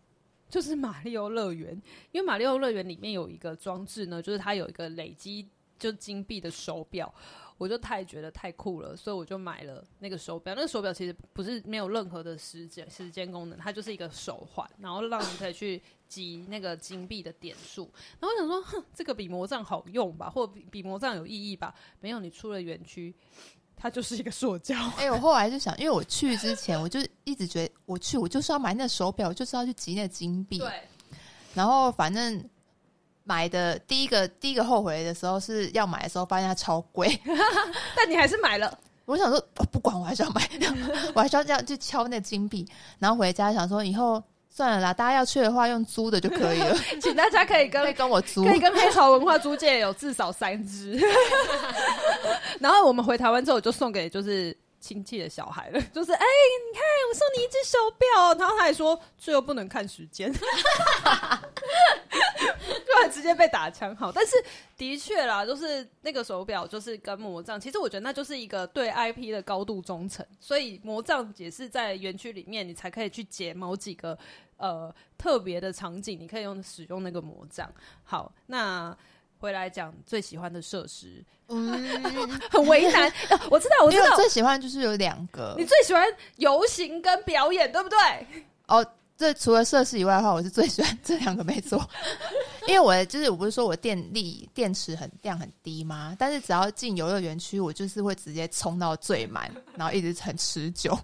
[0.49, 1.72] 就是马里奥乐园。
[2.12, 7.12] 因为马里奥乐园里面有一个装置呢，就是它有一个累积就金币的手表。
[7.59, 10.54] 我就太觉得太酷了，所以我就买了那个手表。
[10.54, 17.90] 那个手表其实不是没有任何的时间时间功能，它就是一个手环，然后让你可以去集那个金币的点数。
[18.20, 21.74] 然后我想说，哼，这个比魔杖好用吧，或比比魔杖有意义吧？
[22.00, 23.12] 没有，你出了园区，
[23.76, 24.76] 它就是一个塑胶。
[24.96, 30.59] 哎、欸，我后来就想，因为我去之前，我就一直觉得我去，我就是要买那个手表，我就是要去集那个金币。
[30.59, 30.70] 对。
[31.54, 32.48] 然后反正。
[33.29, 37.07] 买的第一个第一个后悔的时候是要买的时候发现它超贵，
[37.95, 38.79] 但你还是买了。
[39.05, 39.39] 我想说
[39.70, 40.49] 不管我还是要买，
[41.14, 42.66] 我还是要这样去敲那金币，
[42.99, 50.99] 然后回家想说以后算了啦，大家要去的话用租的就可以了， 请大家可以跟可以跟我租，可以跟黑潮文化租借有至少三只。
[52.61, 54.57] 然后我们回台湾之后我就送给就是。
[54.81, 60.41] 亲戚的小孩了， 就是哎、你看，我送你一只手表，然后他还说，这又不能看时间， 就
[63.01, 63.95] 然直接被打枪。
[63.97, 64.37] 好，但是
[64.76, 74.18] 的确啦，就是那个手表就是跟魔杖，其实我觉得那就是一个对 IP 的高度忠诚，所以魔杖也是在园区里面，你才可以去解某几个
[74.57, 77.72] 呃特别的场景，你可以用使用那个魔杖。
[78.05, 78.97] 好，那。
[79.39, 82.03] 回来讲最喜欢的设施，嗯，
[82.51, 83.12] 很为难。
[83.51, 85.55] 我知道，我知道，最喜欢就是有两个。
[85.57, 87.97] 你最喜欢游行跟表演，对不对？
[88.66, 88.84] 哦，
[89.16, 91.89] 这除了设施以外的话，我是最喜欢这两个，没错。
[92.66, 96.14] 因为我就是我不是说我电力电池很量很低吗？
[96.18, 100.99] 但是只要进游乐园区，我就是会直接冲到最满，然后一直很持久。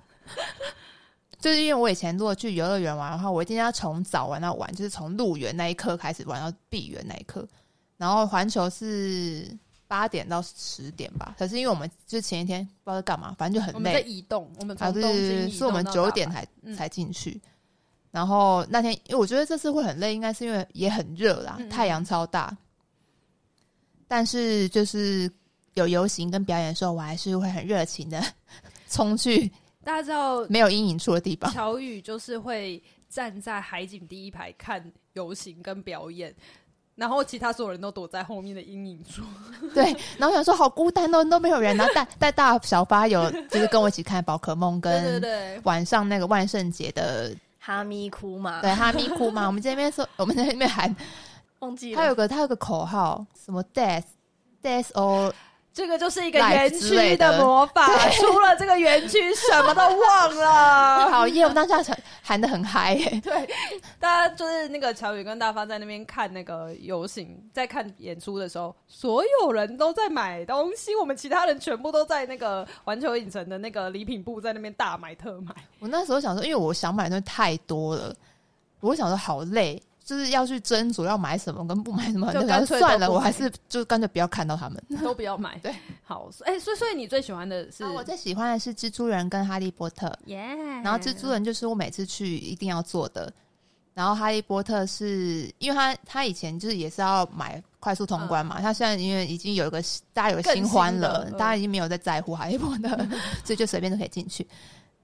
[1.41, 7.47] 就是因为我以前如果去游乐园玩的话，我一定要从早玩到晚，就是从入园那一刻开始玩到闭园那一刻。
[7.97, 13.79] 然后环球是八点到十点吧，可是因为我们就前一天不知道在干嘛，反正就很累。
[13.79, 15.29] 我们在移动，我们从东京移动到大阪。
[15.29, 17.41] 啊，对对对，是我们九点才、嗯、才进去。
[18.11, 22.57] 然后那天，因为我觉得这次会很累，应该是因为也很热啦，太阳超大。
[24.07, 25.31] 但是就是
[25.75, 28.23] 有游行跟表演的时候，我还是会很热情的
[28.89, 29.51] 冲去。
[29.83, 36.35] 大家知道没有阴影处的地方，乔宇就是会站在海景第一排看游行跟表演。
[36.97, 39.23] 然后其他所有人都躲在后面的阴影处，
[39.75, 39.85] 对。
[40.19, 41.77] 然后想说好孤单哦，都没有人。
[41.77, 45.23] 然后带带大小发有就是跟我一起看宝可梦，跟
[45.65, 49.47] 晚上那个万圣节的哈咪哭嘛，对哈咪哭嘛。
[49.47, 50.95] 我们这边说，我们在那边喊，
[51.61, 52.01] 忘记了。
[52.01, 54.05] 他有个他有个口号，什么 death
[54.63, 55.33] death or。
[55.75, 61.11] 这个就是一个园区的魔法，出了这个园区什么都忘了。
[61.11, 61.43] 好耶！
[61.43, 63.21] 我们当下喊的很嗨耶。
[63.21, 63.51] 对，
[63.99, 75.53] 大家就是那个乔宇跟大发在那边看那个游行，在看演出的时候，所有人都在买东西，我们其他人全部都在那个环球影城的那个礼品部在那边大买特买。
[75.81, 78.15] 我那时候想说，因为我想买的东西太多了，
[78.79, 79.83] 我想说好累。
[80.05, 85.59] 就是要去斟酌要买什么跟不买什么，就干脆算了，我还是就干脆不要看到他们， 都不要买。
[85.61, 87.83] 对，好，哎、欸，所以所以你最喜欢的是？
[87.83, 90.13] 啊、我最喜欢的是蜘蛛人跟哈利波特。
[90.27, 90.39] 耶！
[90.85, 93.33] 然后蜘蛛人就是我每次去一定要做的，
[93.95, 99.83] 然后哈利波特是因为他他以前就是也是要买快速通关嘛，嗯、他现在因为已经有一个
[100.13, 102.95] 大家有个新欢了，大家已经没有在在乎哈利波特，
[103.43, 104.47] 所以就随便都可以进去。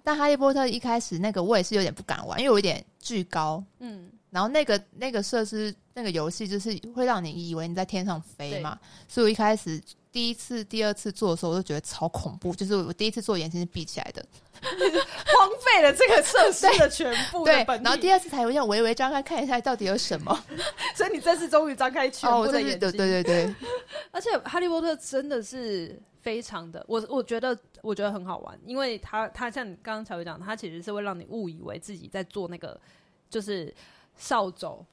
[0.03, 4.11] 但哈利波特一开始那个我也是有点不敢玩，因为我有点巨高，嗯。
[4.31, 8.79] 然后那个那个设施那个游戏就是会让你以为你在天上飞嘛，
[9.09, 9.81] 所以我一开始
[10.13, 12.55] 第一次、第二次做的时候，我就觉得超恐怖。
[12.55, 14.25] 就是我第一次做眼睛是闭起来的，
[14.63, 17.53] 荒废了这个设施的全部的。
[17.65, 20.45] 对，然后第二次才有要微微张开看一下到底有什么。
[20.95, 22.89] 所以你这次终于张开全部的眼睛。
[22.89, 23.55] 哦、对对对对。
[24.13, 32.81] 而且哈利波特真的是非常的，我我觉得我觉得很好玩，因为他他像你刚刚乔宇讲，他其实是会让你误以为自己在做那个
[33.29, 33.75] 就是。
[34.21, 34.87] 扫帚，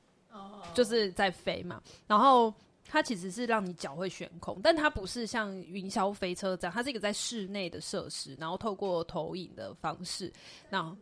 [0.74, 2.54] 就是在飞嘛，然后
[2.90, 10.32] 它其实是让你脚会悬空，但它不是像云霄飞车这样，它是一个在室内的设施，然后透过投影的方式，
[10.70, 10.96] 然后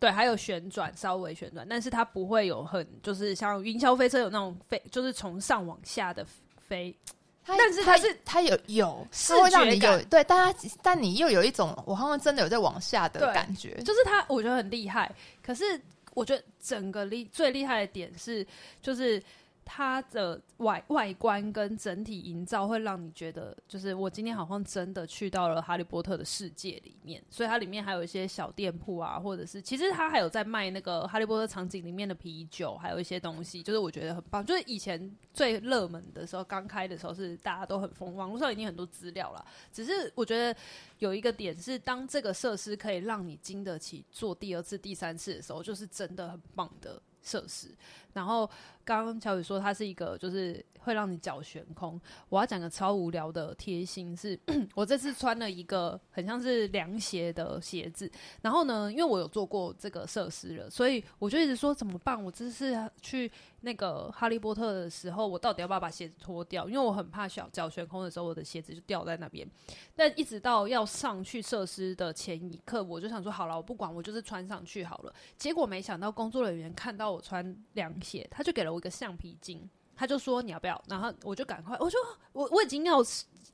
[0.00, 6.96] 对，还有旋转，稍微旋转，但是它不会有很就是像云霄飞车有那种飞，就是从上往下的飞，
[7.44, 15.78] 但是它是它，它有有视觉感，有对，但它但你又有一种我好像真的有在往下的感觉，就是它我觉得很厉害，可是。
[16.16, 18.44] 我觉得整个厉最厉害的点是，
[18.80, 19.22] 就是。
[19.68, 34.46] 它的外外观跟整体营造会让你觉得，就是我今天好像真的去到了哈利波特的世界里面，所以它里面还有一些小店铺啊，或者是其实它还有在卖那个哈利波特场景里面的啤酒，还有一些东西，就是我觉得很棒。
[34.46, 39.44] 就是以前最热门的时候，刚开的时候是大家都很疯，网络上已经很多资料了。
[39.72, 40.56] 只是我觉得
[41.00, 47.74] 有一个点是，当这个设施可以让你经得起做第二次、第三次的时候，就是真的很棒的设施。
[48.16, 48.48] 然后
[48.82, 52.00] 刚刚乔宇说它是一个，就是会让你脚悬空。
[52.30, 54.38] 我要讲个超无聊的贴心是，
[54.74, 58.10] 我这次穿了一个很像是凉鞋的鞋子。
[58.40, 62.22] 然后呢，因为我有做过这个设施了，所以我就一直说怎么办？
[62.24, 66.66] 我这次去那个哈利波特的时候，我到底要不要把鞋子脱掉？
[66.66, 69.46] 因为我很怕小脚悬空的时候，我的鞋子就掉在那边。
[69.94, 75.12] 但一直到要上去设施的前一刻，我就想说好了，我不管，我就是穿上去好了。
[75.36, 77.98] 结果没想到工作人员看到我穿凉
[78.30, 80.80] 他就给了我一个橡皮筋，他就说你要不要？
[80.88, 81.98] 然后我就赶快，我说
[82.32, 83.02] 我我已经要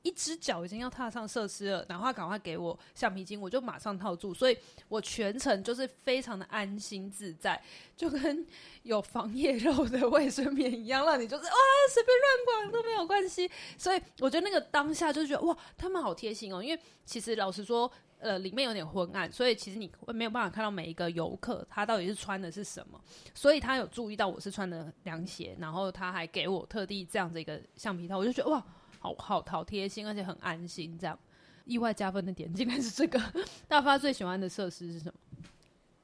[0.01, 4.57] 一只脚已经要踏上设施了，然后他赶快给我橡皮筋，我就马上套住，所以
[4.89, 7.61] 我全程就是非常的安心自在，
[7.95, 8.45] 就跟
[8.83, 11.51] 有防疫肉的卫生棉一样，让你就是哇
[11.89, 13.49] 随便乱逛都没有关系。
[13.77, 17.91] 所以我觉得那个当下就觉得哇，他们好贴心哦，因为其实老实说。
[18.23, 22.99] 呃里面有点昏暗，所以其实你会没有办法看到每一个游客他到底是穿的是什么。
[23.35, 28.65] 所以他有注意到我是穿的凉鞋，然后他还给我特地这样子一个橡皮套，我就觉得哇，
[28.99, 30.97] 好好好贴心，而且很安心。
[30.97, 31.17] 这样
[31.65, 33.21] 意外加分的点竟然是这个。
[33.67, 35.13] 大发最喜欢的设施是什么？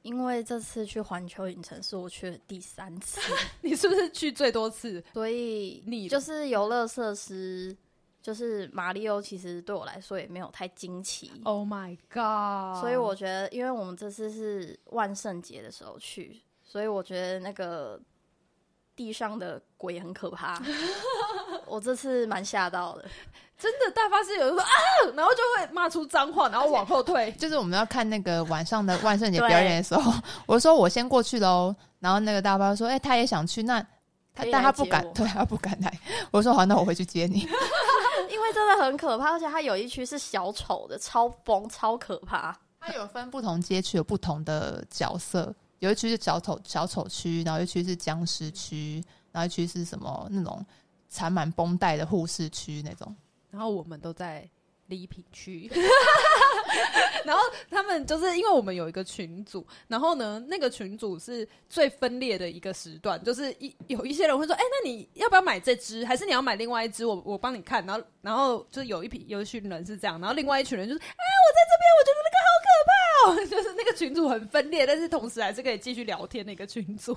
[0.01, 3.19] 因为这次去环球影城是我去的第三次，
[3.61, 5.03] 你是不是去最多次？
[5.13, 7.75] 所以你就是游乐设施，
[8.21, 11.31] 就是马里奥，其实对我来说也没有太惊奇。
[11.43, 12.81] Oh my god！
[12.81, 17.99] 所以我觉得，因为我们这次是万圣节的时候去，所以我觉得那个
[18.95, 20.61] 地上的鬼很可怕。
[21.65, 23.05] 我这次蛮吓到的。
[23.57, 24.69] 真的，大发是有人说啊，
[25.15, 27.31] 然后就会骂出脏话，然后往后退。
[27.33, 30.13] 就是我们要看那个晚上的万圣节表演的时候，
[30.45, 31.75] 我说我先过去喽。
[31.99, 33.81] 然后那个大发说，哎、欸，他也想去，那
[34.33, 35.91] 他但他不敢，对，他不敢来。
[36.31, 37.45] 我说好，那我回去接你。
[38.53, 42.57] 真的很可怕，而且它有一区是小丑的，超疯，超可怕。
[42.79, 50.65] 它有分不同街区，有不同的角色，有一区是小丑小丑区，然后一区是僵尸区，然后一区是什么那种
[51.09, 53.13] 缠满绷带的护士区那种。
[53.49, 54.49] 然后我们都在
[54.89, 55.71] 礼品区，
[57.23, 66.03] 然后他们就是因为我们有一个群组，然后呢，那个群组是最分裂的一个时段，就是一有一些人会说，哎，那你要不要买这只？
[66.05, 67.05] 还是你要买另外一只？
[67.05, 67.85] 我我帮你看。
[67.85, 77.15] 然后然后就是有一批有一群人是这样，然后另外一群人就是，哎，我在这边，我觉得那个好可怕哦，就是那个群组很分裂，但是同时还是可以继续聊天的一个群组。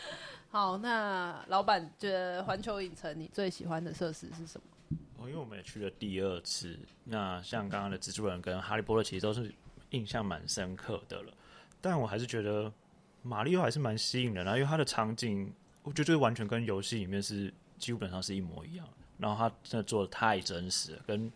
[0.48, 4.75] 好，那老板觉得环球影城你最喜欢的设施是什么？
[5.28, 9.52] 因为我们也去了第二次，那像刚刚的蜘蛛人跟哈利波特其实都是
[9.90, 11.32] 印象蛮深刻的了，
[11.80, 12.72] 但我还是觉得
[13.22, 15.52] 马里奥还是蛮吸引人的，因为它的场景
[15.82, 18.86] 我觉得就完全跟游戏里面是基本上是一模一样，
[19.18, 21.30] 然后它真的做的太真实了，跟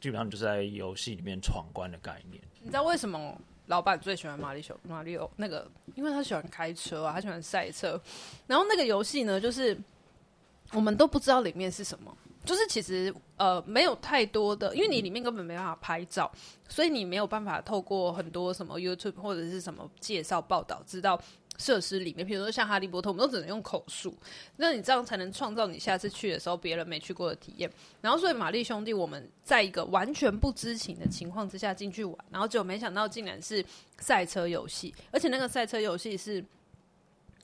[0.00, 2.42] 基本上就是在游戏里面闯关的概念。
[2.60, 4.76] 你知道为什么老板最喜欢马里奥？
[4.82, 8.00] 马里奥那个，因为他喜欢开车啊，他喜欢赛车，
[8.46, 9.76] 然后那个游戏呢，就是
[10.72, 12.16] 我们都不知道里面是什么。
[12.44, 16.30] 就是其实呃没有太多的，因为你里面根本没办法拍照，
[16.68, 21.20] 所以你没有办法透过很多什么 YouTube 或者是什么介绍报道知道
[21.58, 24.16] 设施里面，比如说像哈利波特，我们都只能用口述，
[24.56, 27.70] 那你这样才能创造你下次去的时候别人没去过的体验。
[28.00, 33.62] 然后所以玛丽兄弟我们在一个完全不知情的情况之下进去玩，然后就没想到竟然是
[33.98, 36.44] 赛车游戏，而且那个赛车游戏是。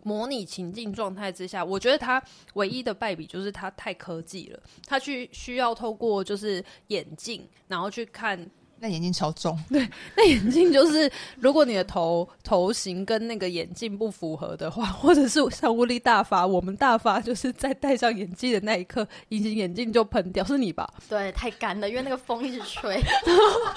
[0.07, 2.23] 模拟情境状态之下，我觉得它
[2.55, 8.49] 唯一的败笔就是它太科技了，它去需要透过就是眼镜，然后去看。
[8.79, 20.87] 那眼镜超重，对，那眼镜就是，如果你的头头型跟那个眼镜不符合的话，或者是像乌力大发，我们大发就是在戴上眼镜的那一刻，隐形眼镜就喷掉，是你吧？
[21.09, 23.03] 对，太干了，因为那个风一直吹，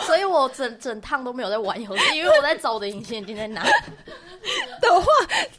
[0.02, 3.66] 所以我整整趟都没有在玩游戏，因为我在找我的隐形眼镜在哪。
[4.82, 5.06] 的话，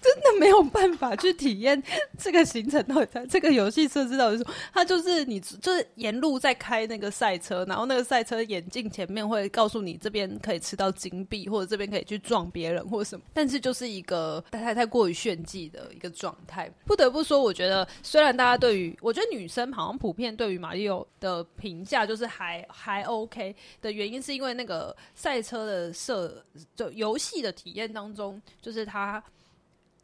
[0.03, 1.81] 真的没有办法去体验
[2.19, 9.21] 这个行程到底在 这个游戏设置到底是什么，它就是你就是沿路在开那个赛车，然后那个赛车眼镜前面。
[9.31, 13.25] 会告诉你这边可以吃到金币，或者这边可以去撞别人，或什么。
[13.33, 16.69] 但是就是一个太太太过于炫技的一个状态。
[16.85, 26.45] 不得不说，我觉得虽然大家对于，我觉得女生好像普遍对于马里奥的评价就是还 还 OK 的原因，是因为那个赛车的设
[26.75, 29.10] 就游戏的体验当中，就是它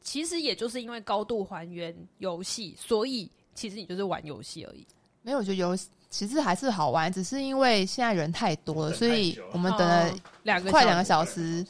[0.03, 4.87] 其实也就是因为高度还原游戏，所以其实你就是玩游戏而已。
[5.23, 5.89] 没有，我觉得游戏。
[6.09, 11.67] 其实还是好玩，只是因为现在人太多了，所以我们等了两个快两个小时，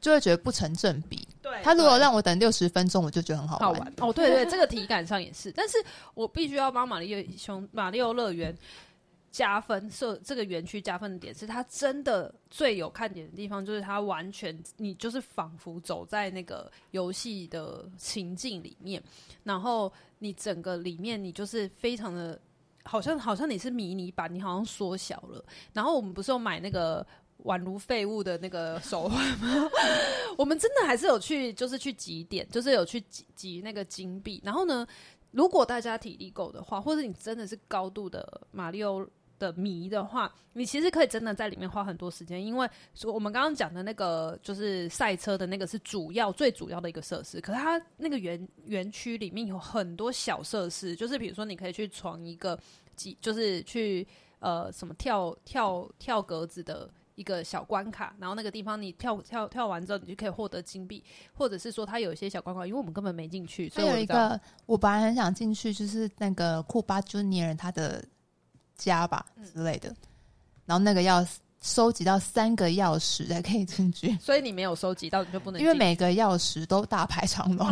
[0.00, 1.28] 就会觉得不成正比。
[1.42, 3.74] 对，他如果让我等六十分钟，我就觉得很好玩。
[3.74, 5.52] 好玩哦，对对，这个体感上也是。
[5.52, 5.76] 但是
[6.14, 8.56] 我必须要帮马里奥兄马里奥乐园
[9.34, 19.02] 加分，设这个园区加分的点是，它真的最有看点的地方，就是它完全你就是仿佛走在那个游戏的情境里面，
[19.42, 22.40] 然后你整个里面你就是非常的。
[22.86, 25.42] 好像好像你是迷你版，你好像缩小了。
[25.72, 27.04] 然后我们不是有买那个
[27.44, 29.70] 宛如废物的那个手环吗？
[30.36, 34.38] 我们真的还是有去，就是去集点，就是有去集集那个金币。
[34.44, 34.86] 然后呢，
[35.30, 39.02] 如果大家体力够的话，或者你真的是高度的马里奥
[39.38, 42.68] 的迷的话，你其实可以真的在里面花很多时间，因为
[43.04, 52.58] 我们刚刚讲的那个就是赛车的那个是主要最主要的一个设施，可是它那个园园区里面有很多小设施，就是比如说你可以去闯一个
[52.96, 54.06] 几，就是去
[54.38, 61.02] 呃什么跳跳跳格子的一个小关卡，然后那个地方你跳跳跳完之后，你就可以获得金币，
[61.34, 68.04] 或者是说它有一些小关卡，因为我们根本没进去，所以有一个我本来很想进去，就是那个库巴 Junior 他的。
[68.76, 69.94] 家吧之类的，
[70.66, 71.26] 然后那个要
[71.62, 75.66] 收集到三个钥匙才可以进去， 所以你没有收集到，你就不能进。
[75.66, 77.66] 因为每个钥匙都大排长龙，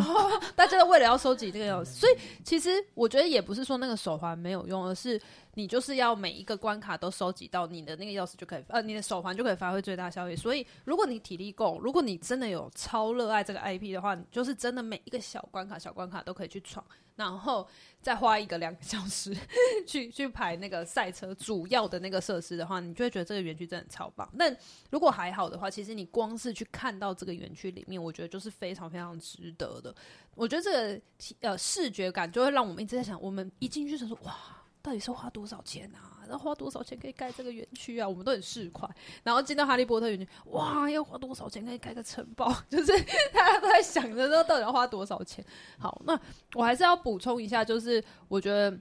[0.56, 2.12] 大家都为了要收集这个钥匙，所以
[2.44, 5.20] 其实我觉得也不是说那个手环没有用，而是。
[5.54, 10.34] 你就是要每一个关卡都收集到，你的那个钥匙就可以，呃，你的手环就可以发挥最大效益。
[10.34, 16.82] 所以，如果你体力够，如果你真的有超热爱这个 IP 的话，你就是真的每一个小关卡、小关卡都可以去闯，
[17.16, 17.68] 然后
[18.00, 19.36] 再花一个两个小时
[19.86, 24.26] 去去排那个赛车主要的那个设施的话，你就会觉得这个园区真的超棒。
[24.38, 24.56] 但
[24.90, 29.94] 如果还好的话，其实你光是去看到这个园区里面，我觉得就是非常非常值得的。
[30.34, 31.00] 我觉得这个
[31.40, 34.34] 呃视觉感就会让我们一直在想，我们一进去就说哇。
[34.82, 36.24] 到底是花多少钱啊？
[36.28, 38.08] 然后花多少钱可以盖这个园区啊？
[38.08, 38.88] 我们都很市侩。
[39.22, 42.52] 然后进到哈利波特园区，哇，要花多少钱可以盖个城堡？
[42.68, 42.92] 就是
[43.32, 45.44] 大家都在想着说，到底要花多少钱？
[45.78, 46.18] 好，那
[46.54, 48.76] 我还是要补充一下，就是我觉得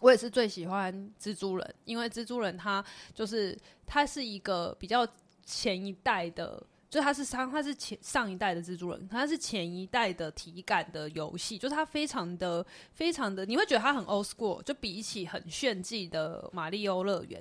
[0.00, 2.84] 我也是最喜欢蜘蛛人，因为蜘蛛人他
[3.14, 5.06] 就是他是一个比较
[5.44, 6.62] 前一代的。
[6.90, 17.40] 就它是上，它是前上一代的蜘蛛人，它是前一代的体感的游戏，就是它非常的非常的，你会觉得它很 old school，就比起很炫技的马里欧乐园，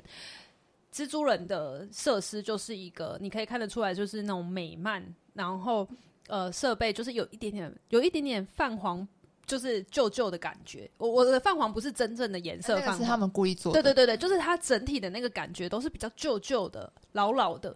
[0.94, 5.04] 蜘蛛人的设施就是一个你可以看得出来，就是那种美漫，
[5.34, 5.88] 然后
[6.28, 9.08] 呃设备就是有一点点有一点点泛黄，
[9.48, 10.88] 就是旧旧的感觉。
[11.00, 13.82] 我我的泛黄不是真正的颜色泛黄，是他们故意做的。
[13.82, 17.76] 对对对对，就是它整体的那个感觉都是比较旧旧的、老老的，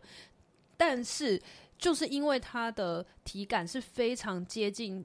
[0.77, 1.41] 但是。
[1.83, 5.03] 就是因为它的体感是非常接近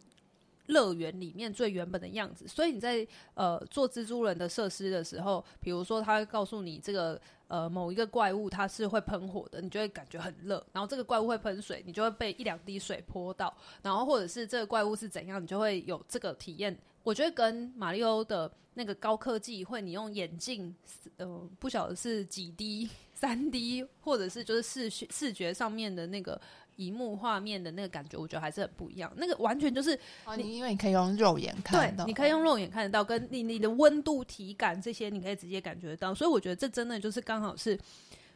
[0.66, 13.52] 乐园里面最原本的样子，所以你在呃做蜘蛛人的设施的时候，比如说他会告诉你这个呃某一个怪物它是会喷火的，你就会感觉很热；然后这个怪物会喷水，你就会被一两滴水泼到；
[13.82, 16.78] 然后或者是这个怪物是怎样，你就会有这个体验。
[17.02, 20.72] 我觉得跟马里欧的那个高科技，会你用眼镜，
[21.16, 26.38] 呃，不晓得是几 D、三 D，或者是就是视视觉上面的那个。
[26.78, 29.12] 萤幕画面的那个感觉，我觉得还是很不一样。
[29.16, 29.98] 那个完全就是
[30.36, 36.14] 你，因为你可以用肉眼看到，对，你可以用肉眼看得到，跟你你的温度、体感这些，你可以直接感觉得到。
[36.14, 37.78] 所以我觉得这真的就是刚好是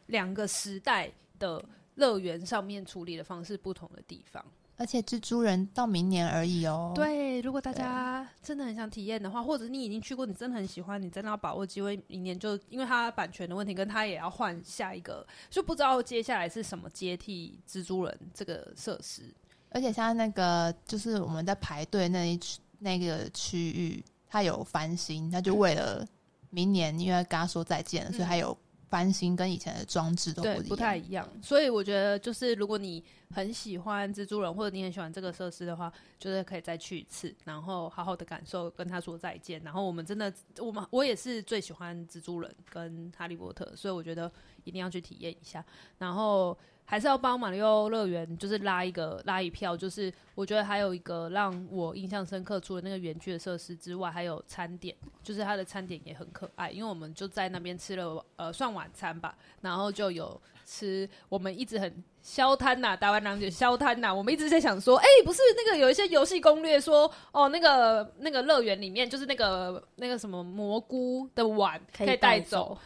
[0.06, 1.64] 两个时代的
[1.94, 4.44] 乐园上面处理的方式不同的地方。
[4.82, 6.90] 而且蜘蛛人到明年而已哦。
[6.92, 19.22] 对，如果大家真的很想体验的话，或者你已经去过，你真的很喜欢，你真的要把握机会，明年就因为它版权的问题，跟他也要换下一个，就不知道接下来是什么接替蜘蛛人这个设施。
[19.70, 26.04] 而且像那个就是我们在排队那一区那个区域，它有翻新，它就为了
[26.50, 28.58] 明年，因为跟他说再见了，嗯、所以它有。
[28.92, 39.58] 翻新跟以前的装置都不，不太一样，所以我觉得就是如果你很喜欢蜘蛛人，或者你很喜欢这个设施的话，就是可以再去一次，然后好好的感受，跟他说再见。
[39.64, 44.30] 然后我们真的，我们我也是最喜欢蜘蛛人跟哈利波特，所以我觉得
[44.64, 45.64] 一定要去体验一下。
[45.96, 46.54] 然后。
[46.84, 49.76] 还是要帮马里奥乐园，就是拉一个拉一票。
[49.76, 56.70] 就是我觉得还有一个让我印象深刻，除了那个园区的设施之外，还有餐点，就是它的餐点也很可爱。
[56.70, 64.14] 因为我们就在那边吃了呃算晚餐吧，然后就有吃我们一直很消摊呐，台湾人就消摊呐。
[64.14, 72.76] 我们一直在想说，哎、不是那个有一些游戏攻略说，哦，那个那个乐园里面就是那个那个什么蘑菇的碗可以带走。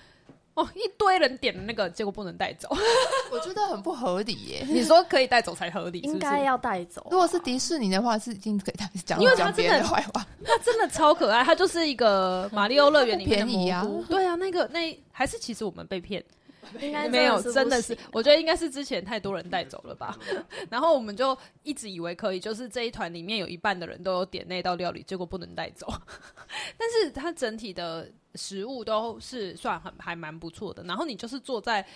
[0.57, 2.69] 哦，一堆人点的那个，结果不能带走，
[3.31, 4.65] 我觉得很不合理耶。
[4.69, 7.09] 你说可以带走才合理，应该要带走啊。
[7.11, 9.21] 如果是迪士尼的话，是已经可以带走。
[9.21, 13.59] 因为他真的坏话， 他真的超可爱，他就是一个马里奥乐园里面的蘑菇。
[13.59, 13.87] 便宜啊。
[14.09, 16.25] 对啊，那个那还是其实我们被骗。
[16.81, 20.17] 应该没有，真的是，我觉得应该是之前太多人带走了吧。
[20.71, 25.87] 然后我们就一直以为可以，就是这一团里面有一半的人都有点那道料理，结果不能带走。
[26.79, 30.83] 但是它整体的食物都是算很还蛮不错的。
[30.85, 31.87] 然后你就是坐在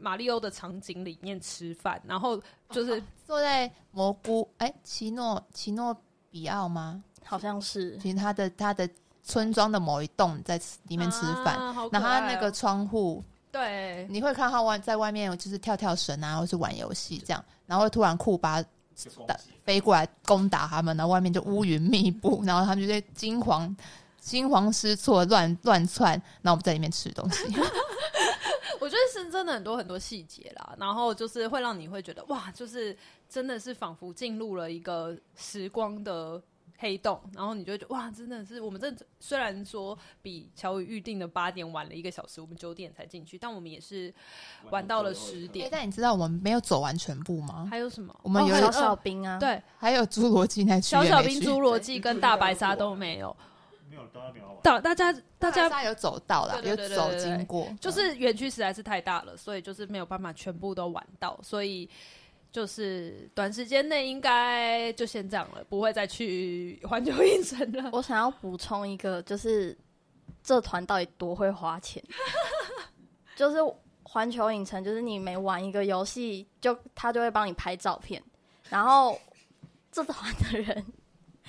[0.00, 2.40] 马里欧的场景里面吃饭，然后
[2.70, 5.96] 就是坐在蘑菇哎奇诺奇诺
[6.30, 7.02] 比奥吗？
[7.24, 8.88] 好像是，其实他的他的
[9.22, 13.22] 村庄的某一栋在里面吃饭，啊哦、然后他那个窗户。
[13.50, 18.62] 对，你会看他外在外面就是跳跳绳啊，或是玩游戏这样，然后会突然库巴
[19.26, 23.74] 打飞过来攻打他们，然后外面就乌云密布， 然后他们就在惊慌
[24.20, 26.12] 惊慌失措乱乱窜，
[26.42, 27.44] 然后我们在里面吃东西。
[28.80, 32.96] 我觉得是真的很多很多细节啦，然后就是会让你会觉得哇，就是
[33.28, 36.40] 真的是仿佛进入了一个时光的。
[36.78, 44.14] 黑洞，然后你就觉得哇，真的是我们这虽然说比乔宇预定的八点晚了一个小时，我们九点才进去，但我们也是
[44.70, 45.68] 玩到了十点。
[45.70, 47.66] 但你知道我们没有走完全部吗？
[47.70, 48.14] 还有什么？
[48.22, 53.36] 我们有小小兵啊，对，还有侏罗纪那区，小小兵侏罗纪跟大白鲨都没有。
[54.62, 61.88] 到大家大家大家有走到啦，有走经过，就是园区实在是太大了，所以就是没有办法全部都玩到，所以
[62.50, 67.90] 就是短时间内应该就先这样了，不会再去环球影城了。
[67.92, 69.76] 我想要补充一个，就是
[70.42, 72.02] 这团到底多会花钱？
[73.36, 73.58] 就是
[74.02, 78.22] 环球影城，就是你每玩一个游戏，就他就会帮你拍照片，
[78.70, 79.20] 然后
[79.92, 80.84] 这团的人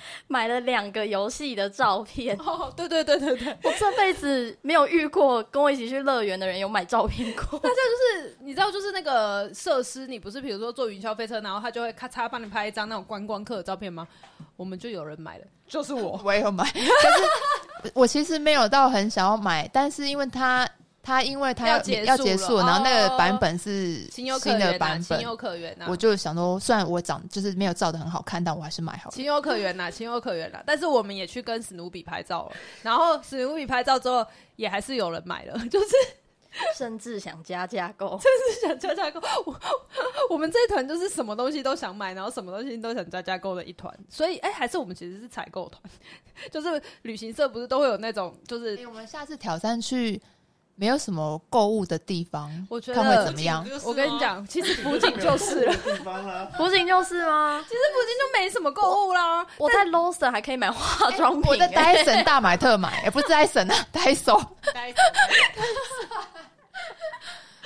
[0.28, 2.36] 买了两个游戏的照片。
[2.38, 7.58] 哦，对对对对对， 我这辈子没有遇过跟我一起去乐园的人有买照片过。
[7.58, 14.06] 大家就是你知道，就是那个设施，你不是比如说坐云霄飞车，然后他就会咔嚓帮你拍一张那种观光客的照片吗？
[14.56, 16.20] 我们就有人买了，就是我。
[16.24, 20.68] 我也有买，可是我其实没有到很想要买，但是因为它
[21.02, 29.16] 它因为他要要结束然后那个哦版本是情有可新的原、版本，情有可原呐、我就想说，虽然我长就是没有照的很好看，但我还是买好了。
[29.16, 30.62] 情有可原呐、情有可原啦。
[30.66, 32.52] 但是我们也去跟史努比拍照了，
[32.82, 34.24] 然后史努比拍照之后，
[34.56, 35.86] 也还是有人买了， 就是
[36.76, 39.20] 甚至想加价购，甚至想加价购。
[39.46, 39.60] 我
[40.30, 43.92] 我们这一团就是什么东西都想买，然后什么东西都想加价购的一团。
[44.10, 45.82] 所以，哎、还是我们其实是采购团，
[46.52, 50.20] 就是旅行社不是都会有那种，就是欸我们下次挑战去
[50.80, 53.62] 没有什么购物的地方，我觉看会得怎么样？
[53.84, 57.62] 我跟你讲，其实福景就是了，地方啊，不仅就是吗？
[57.68, 59.46] 其实福景就没什么购物啦。
[59.58, 64.14] 我在 l o s e r 还可以买化妆品、我在 Dyson 大买特买，也不是 Dyson 啊， 戴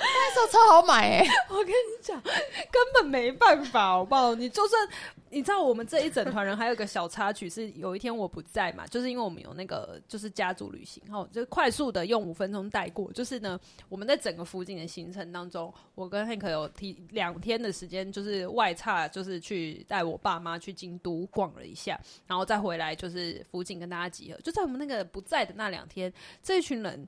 [0.05, 4.35] 手，戴手超好买哎、 我跟你讲，根本没办法，好不好？
[4.35, 4.87] 你就算
[5.29, 13.11] 你知道，我们这一整团人还有一个小插曲是，有一天我不在嘛，就是因为我们有那个就是家族旅行，哈，就快速的用五分钟带过。
[13.11, 13.59] 就是呢，
[13.89, 24.39] 我们在整个附近的行程当中，我跟 Hank 有提两天的时间，就是外差，就是去带我爸妈去京都逛了一下，然后再回来就是附近跟大家集合。
[24.41, 26.11] 就在我们那个不在的那两天，
[26.41, 27.07] 这一群人。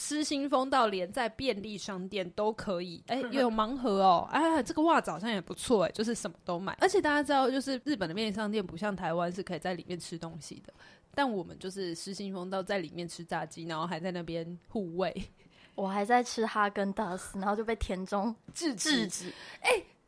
[0.00, 6.72] 失心疯到连在便利商店都可以，哎、 又有盲盒哦，哎，这个袜子好像也不错，哎，就是什么都买。
[6.80, 10.72] 而且大家知道，就是日本的便利商店不像台湾是可以在里面吃东西的，
[11.16, 15.12] 但我们就是失心疯到在里面吃炸鸡，然后还在那边护卫，
[15.74, 19.34] 我还在吃哈根达斯，然后就被田中制制止，止。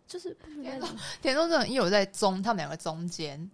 [0.07, 0.81] 就是不能在里。
[0.81, 3.51] 面田中正因为我在中，他们两个中间，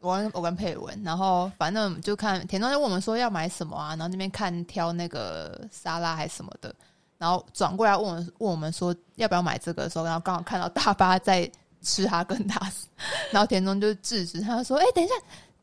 [0.00, 6.74] 我跟我跟佩文，然后反正就看田中就问我们说要买什么啊，然后那边看挑那个沙拉还是什么的，
[7.18, 11.50] 然后转过来问我们问我们说要不要买这个的时候，然后刚好看到大巴在
[11.82, 12.86] 吃哈根达斯，
[13.30, 15.14] 然后田中就制止他说：“哎、欸，等一下，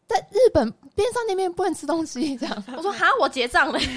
[0.07, 3.79] 在日本边上那边不能吃东西。”这样我说哈，我结账了。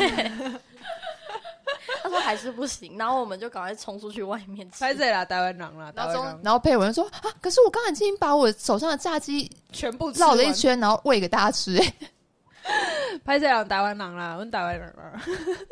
[2.09, 4.81] 他说还是不行，然后我们就赶快冲出去外面吃。
[4.81, 11.95] 拍这啦，台湾人啦，台然后中人然后佩文说：“啊，可是我刚才已经把我手上的炸鸡全部吃绕了一圈，然后喂给大家吃、欸。”
[13.25, 15.21] 拍这样台湾人啦，我们台湾人啦，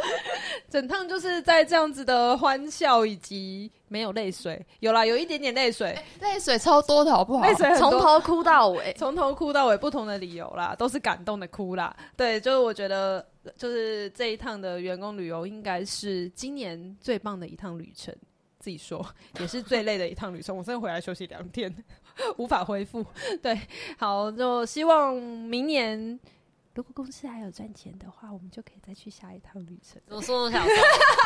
[0.68, 7.46] 整趟就是在这样子的欢笑以及没有泪水，有啦，有一点点泪水，泪水超多的好不好？
[7.46, 8.92] 泪水从头哭到尾。
[8.98, 11.94] 从头哭到尾，不同的理由啦，都是感动的哭啦。
[12.16, 13.24] 对，就是我觉得，
[13.56, 18.14] 就是这一趟的员工旅游，应该是今年最棒的一趟旅程。
[18.58, 19.06] 自己说，
[19.38, 20.56] 也是最累的一趟旅程。
[20.56, 21.72] 我真的回来休息两天，
[22.36, 23.04] 无法恢复。
[23.40, 23.56] 对，
[23.96, 26.18] 好，就希望明年。
[26.76, 29.98] 如果公司还有赚钱的话，我们就可以再去下一趟旅程。
[30.08, 30.74] 我说我想说，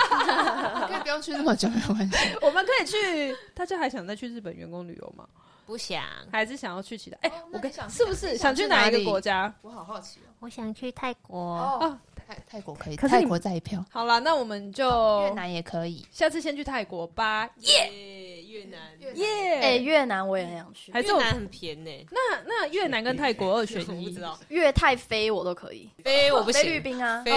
[0.87, 2.17] 可以不用去那么久，没有关系。
[2.41, 5.29] 我们可以去，大家还想再去日本员工旅游吗？
[5.67, 7.17] 不想，还是想要去其他？
[7.23, 9.53] 哎、哦我跟你想是不是想去哪一个国家？
[9.63, 10.31] 我好好奇哦。
[10.39, 11.37] 我想去泰国。
[11.37, 14.89] 哦，泰泰国可以，可是你泰国再一票，好了，那我们就
[15.23, 16.07] 越南也可以。
[16.13, 17.51] 下次先去泰国吧。
[17.57, 17.91] 耶
[18.51, 18.79] 越南，
[19.15, 19.61] 耶！
[19.63, 24.37] 哎、越南我也很想去，还是我越南很便宜，那那越南跟泰国二选我一，不知道。
[24.49, 25.89] 越泰飞我都可以。
[26.03, 27.33] 飞我不菲律行，宾啊，飞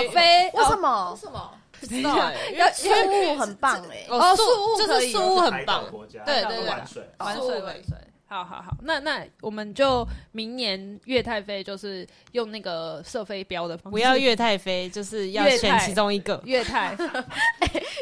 [0.53, 1.11] 为什么？
[1.13, 1.19] 为？
[1.19, 1.51] 什么？
[1.79, 2.89] 不知道哎因要为宿
[3.33, 7.97] 务很棒哎、哦宿宿就务可以是宿务很海岛棒，国家，对对对玩水，玩水玩水。
[8.33, 16.41] 好好好，那那我们就明年越泰飞就是用那个射飞镖的方式，不要越泰飞，就是要选其中一个。
[16.43, 16.97] 越泰。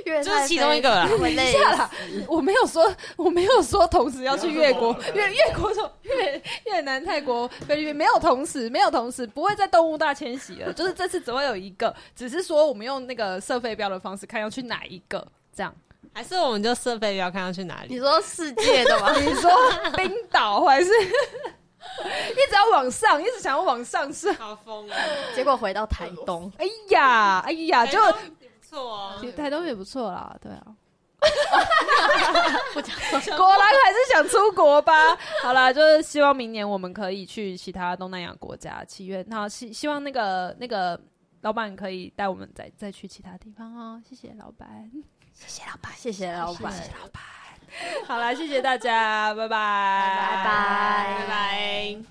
[0.05, 1.91] 越 就是其中一个啦等一下啦，
[2.27, 5.69] 我没有说，我没有说同时要去越国、 越越国、
[6.03, 10.71] 越越南、泰国、菲律宾，没有同时，没有同时，不会在动物大迁徙了。
[10.71, 15.75] 就是这次只会有一个，只是说我们用那个射飞镖的方式，看要去哪一个，这样。
[16.13, 17.93] 还是我们就设备要看要去哪里？
[17.93, 19.13] 你说世界的吗？
[19.19, 19.51] 你说
[19.95, 24.33] 冰岛还是 一直要往上，一直想要往上升？
[24.35, 24.97] 好疯啊！
[25.35, 27.99] 结果回到台东，哎呀，哎呀，就
[28.39, 29.17] 也不错哦。
[29.19, 30.61] 其实台东也不错啦，对啊。
[32.73, 32.95] 不讲
[33.37, 35.15] 果然还是想出国吧。
[35.43, 38.83] 好啦，就是希望明年我们可以去其他东南亚国家。
[38.85, 40.99] 七月，然后希希望那个那个
[41.41, 44.01] 老板可以带我们再再去其他地方哦。
[44.03, 44.67] 谢谢老板，
[45.47, 47.23] 谢谢老板，谢谢老板，谢谢老板。
[48.07, 49.57] 好啦，谢谢大家，拜拜，
[50.17, 52.01] 拜拜，拜拜。